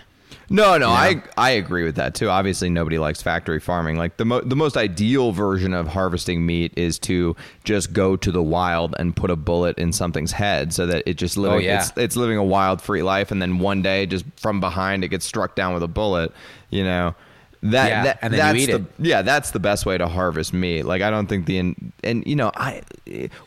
[0.48, 2.28] No, no, I I agree with that too.
[2.28, 3.96] Obviously, nobody likes factory farming.
[3.96, 7.34] Like the mo- the most ideal version of harvesting meat is to
[7.64, 11.14] just go to the wild and put a bullet in something's head, so that it
[11.14, 11.80] just living Oh, yeah.
[11.82, 15.08] it's, it's living a wild, free life, and then one day, just from behind, it
[15.08, 16.32] gets struck down with a bullet.
[16.70, 17.14] You know.
[17.62, 19.06] That, Yeah, that and then you that's eat the it.
[19.08, 20.84] yeah that's the best way to harvest meat.
[20.84, 22.82] Like I don't think the in, and you know I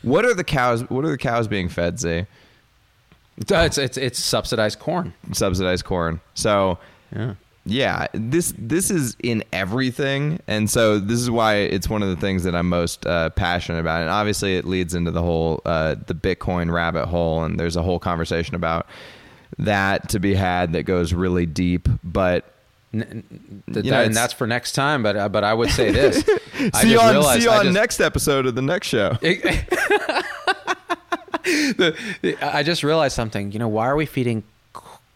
[0.01, 1.99] what are the cows what are the cows being fed?
[2.01, 2.27] Say
[3.47, 5.13] It's it's, it's subsidized corn.
[5.31, 6.19] subsidized corn.
[6.33, 6.77] So
[7.15, 7.35] Yeah.
[7.65, 12.15] yeah, this this is in everything, and so this is why it's one of the
[12.17, 14.01] things that I'm most uh, passionate about.
[14.01, 17.81] And obviously, it leads into the whole uh, the Bitcoin rabbit hole, and there's a
[17.81, 18.87] whole conversation about
[19.57, 21.87] that to be had that goes really deep.
[22.03, 22.45] But
[22.91, 23.05] Th-
[23.85, 25.03] You know, and that's for next time.
[25.03, 26.27] But uh, but I would say this.
[26.73, 28.87] I see you just on realized see you on just- next episode of the next
[28.87, 29.15] show.
[31.43, 33.51] the, I just realized something.
[33.51, 34.43] You know, why are we feeding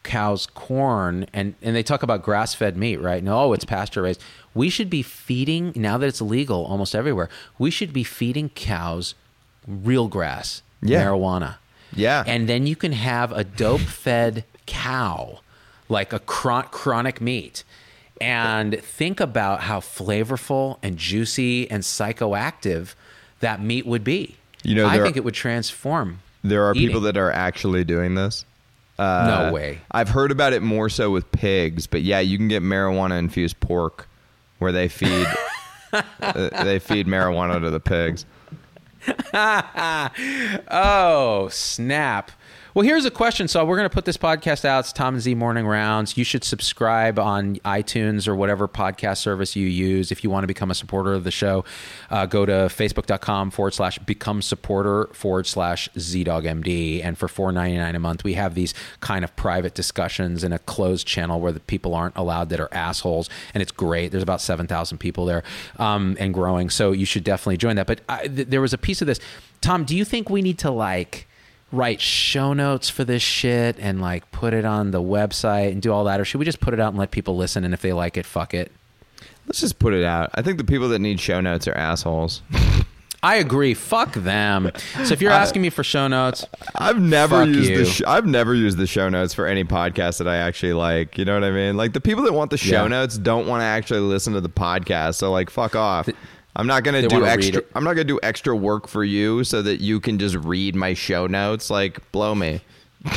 [0.04, 3.24] cows corn and and they talk about grass fed meat, right?
[3.24, 4.22] No, oh, it's pasture raised.
[4.54, 7.30] We should be feeding now that it's legal almost everywhere.
[7.58, 9.16] We should be feeding cows
[9.68, 11.04] real grass, Yeah.
[11.06, 11.56] marijuana.
[11.96, 12.24] Yeah.
[12.28, 15.40] And then you can have a dope fed cow,
[15.90, 17.64] like a chron- chronic meat.
[18.22, 22.94] And think about how flavorful and juicy and psychoactive
[23.40, 24.38] that meat would be.
[24.64, 26.20] You know, I think are- it would transform.
[26.44, 26.88] There are eating.
[26.88, 28.46] people that are actually doing this.
[29.00, 29.80] Uh, No way.
[29.92, 33.60] I've heard about it more so with pigs, but yeah, you can get marijuana infused
[33.60, 34.08] pork
[34.60, 35.26] where they feed
[35.94, 38.26] uh, they feed marijuana to the pigs.
[40.72, 42.32] Oh, snap.
[42.76, 43.48] Well, here's a question.
[43.48, 44.80] So we're going to put this podcast out.
[44.80, 46.18] It's Tom and Z Morning Roundz.
[46.18, 50.12] You should subscribe on iTunes or whatever podcast service you use.
[50.12, 51.66] If you want to become a supporter of the show,
[52.10, 57.06] uh, go to facebook.com forward slash become supporter forward slash ZDoggMD.
[57.06, 61.06] And for $4.99 a month, we have these kind of private discussions in a closed
[61.06, 63.30] channel where the people aren't allowed that are assholes.
[63.54, 64.10] And it's great.
[64.10, 65.44] There's about 7,000 people there
[65.78, 66.72] um, and growing.
[66.72, 67.86] So you should definitely join that.
[67.86, 69.20] But I, th- there was a piece of this.
[69.62, 71.28] Tom, do you think we need to like
[71.74, 75.92] write show notes for this shit and like put it on the website and do
[75.92, 77.82] all that or should we just put it out and let people listen and if
[77.82, 78.72] they like it fuck it
[79.46, 80.30] Let's just put it out.
[80.36, 82.42] I think the people that need show notes are assholes.
[83.24, 84.70] i agree fuck them
[85.06, 86.46] so if you're asking me for show notes
[86.76, 87.78] I've never Fuck used you.
[87.78, 91.18] the sh- I've never used the show notes for any podcast that I actually like.
[91.18, 91.78] You know what I mean?
[91.78, 92.88] Like the people that want the show Yeah.
[92.90, 95.16] notes don't want to actually listen to the podcast.
[95.16, 96.10] So like fuck off.
[96.56, 97.64] I'm not gonna they do extra.
[97.74, 100.94] I'm not gonna do extra work for you so that you can just read my
[100.94, 101.70] show notes.
[101.70, 102.62] Like blow me.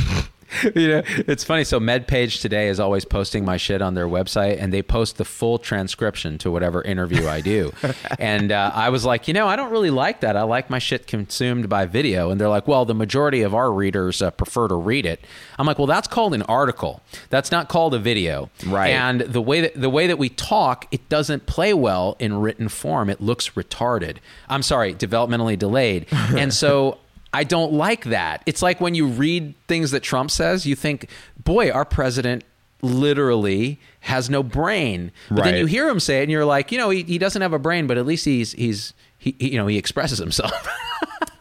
[0.75, 1.65] you know, it's funny.
[1.65, 5.25] So MedPage today is always posting my shit on their website, and they post the
[5.25, 7.73] full transcription to whatever interview I do.
[8.19, 10.37] and uh, I was like, you know, I don't really like that.
[10.37, 12.31] I like my shit consumed by video.
[12.31, 15.21] And they're like, well, the majority of our readers uh, prefer to read it.
[15.59, 17.03] I'm like, well, that's called an article.
[17.31, 18.51] That's not called a video.
[18.67, 18.91] Right.
[18.91, 22.69] And the way that the way that we talk, it doesn't play well in written
[22.69, 23.11] form.
[23.11, 24.19] It looks retarded.
[24.49, 26.07] I'm sorry, developmentally delayed.
[26.13, 26.99] and so
[27.37, 28.43] I don't like that.
[28.47, 31.09] It's like when you read things that Trump says, you think,
[31.45, 32.45] boy, our president
[32.83, 35.13] literally has no brain.
[35.29, 37.43] But then you hear him say it and you're like, you know, he, he doesn't
[37.43, 40.53] have a brain, but at least he's he's he, he- you know, he expresses himself.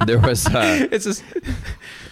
[0.06, 1.24] There was uh, it's just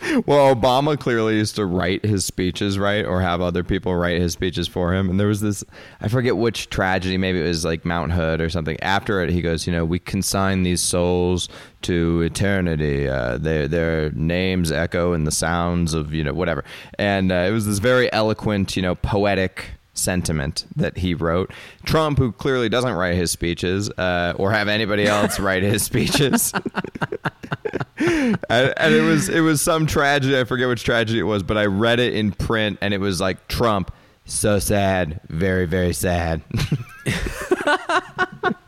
[0.26, 4.34] well, Obama clearly used to write his speeches, right, or have other people write his
[4.34, 5.10] speeches for him.
[5.10, 5.64] And there was this,
[6.02, 8.80] I forget which tragedy, maybe it was like Mount Hood or something.
[8.82, 11.48] After it, he goes, you know, we consign these souls
[11.84, 13.08] to eternity.
[13.08, 16.64] Uh, their their names echo in the sounds of you know whatever.
[16.98, 21.52] And uh, it was this very eloquent, you know, poetic sentiment that he wrote.
[21.86, 26.52] Trump, who clearly doesn't write his speeches uh, or have anybody else write his speeches.
[27.98, 30.40] and, and it was it was some tragedy.
[30.40, 33.22] I forget which tragedy it was, but I read it in print, and it was
[33.22, 33.94] like Trump,
[34.26, 36.42] so sad, very very sad.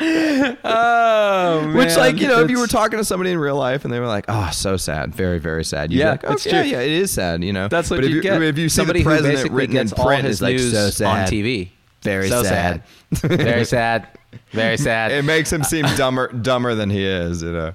[0.00, 3.92] oh, Which, like you know, if you were talking to somebody in real life and
[3.92, 6.60] they were like, "Oh, so sad, very very sad," you'd be Yeah, like, "Okay, true.
[6.62, 7.68] yeah, it is sad," you know.
[7.68, 8.40] That's what but if you you get.
[8.42, 10.42] if you see Somebody the who president basically written gets in all print, his it's
[10.42, 11.68] like news so sad on TV.
[12.02, 12.82] very so sad.
[13.12, 14.08] very sad,
[14.50, 15.12] very sad.
[15.12, 17.74] It makes him seem dumber dumber than he is, you know.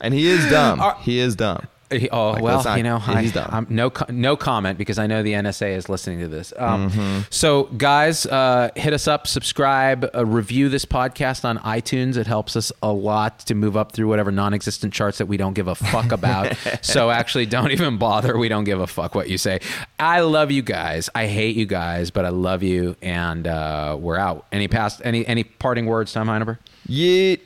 [0.00, 0.82] and he is dumb.
[1.00, 1.66] he is dumb.
[2.10, 3.32] Oh Like, well, not- you know, I.
[3.50, 6.52] I'm no no comment because I know the NSA is listening to this.
[6.56, 7.20] Um, Mm-hmm.
[7.30, 12.16] So, guys, uh, hit us up, subscribe, uh, review this podcast on iTunes.
[12.16, 15.54] It helps us a lot to move up through whatever non-existent charts that we don't
[15.54, 16.56] give a fuck about.
[16.82, 18.36] so, actually, don't even bother.
[18.36, 19.60] We don't give a fuck what you say.
[19.98, 21.08] I love you guys.
[21.14, 24.46] I hate you guys, but I love you, and uh, we're out.
[24.52, 26.58] Any past any any parting words, Tom Heineberg?
[26.88, 27.40] Yeet.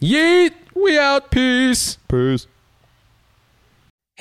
[0.00, 0.52] Yeet.
[0.74, 1.30] We out.
[1.30, 1.98] Peace.
[2.08, 2.46] Peace.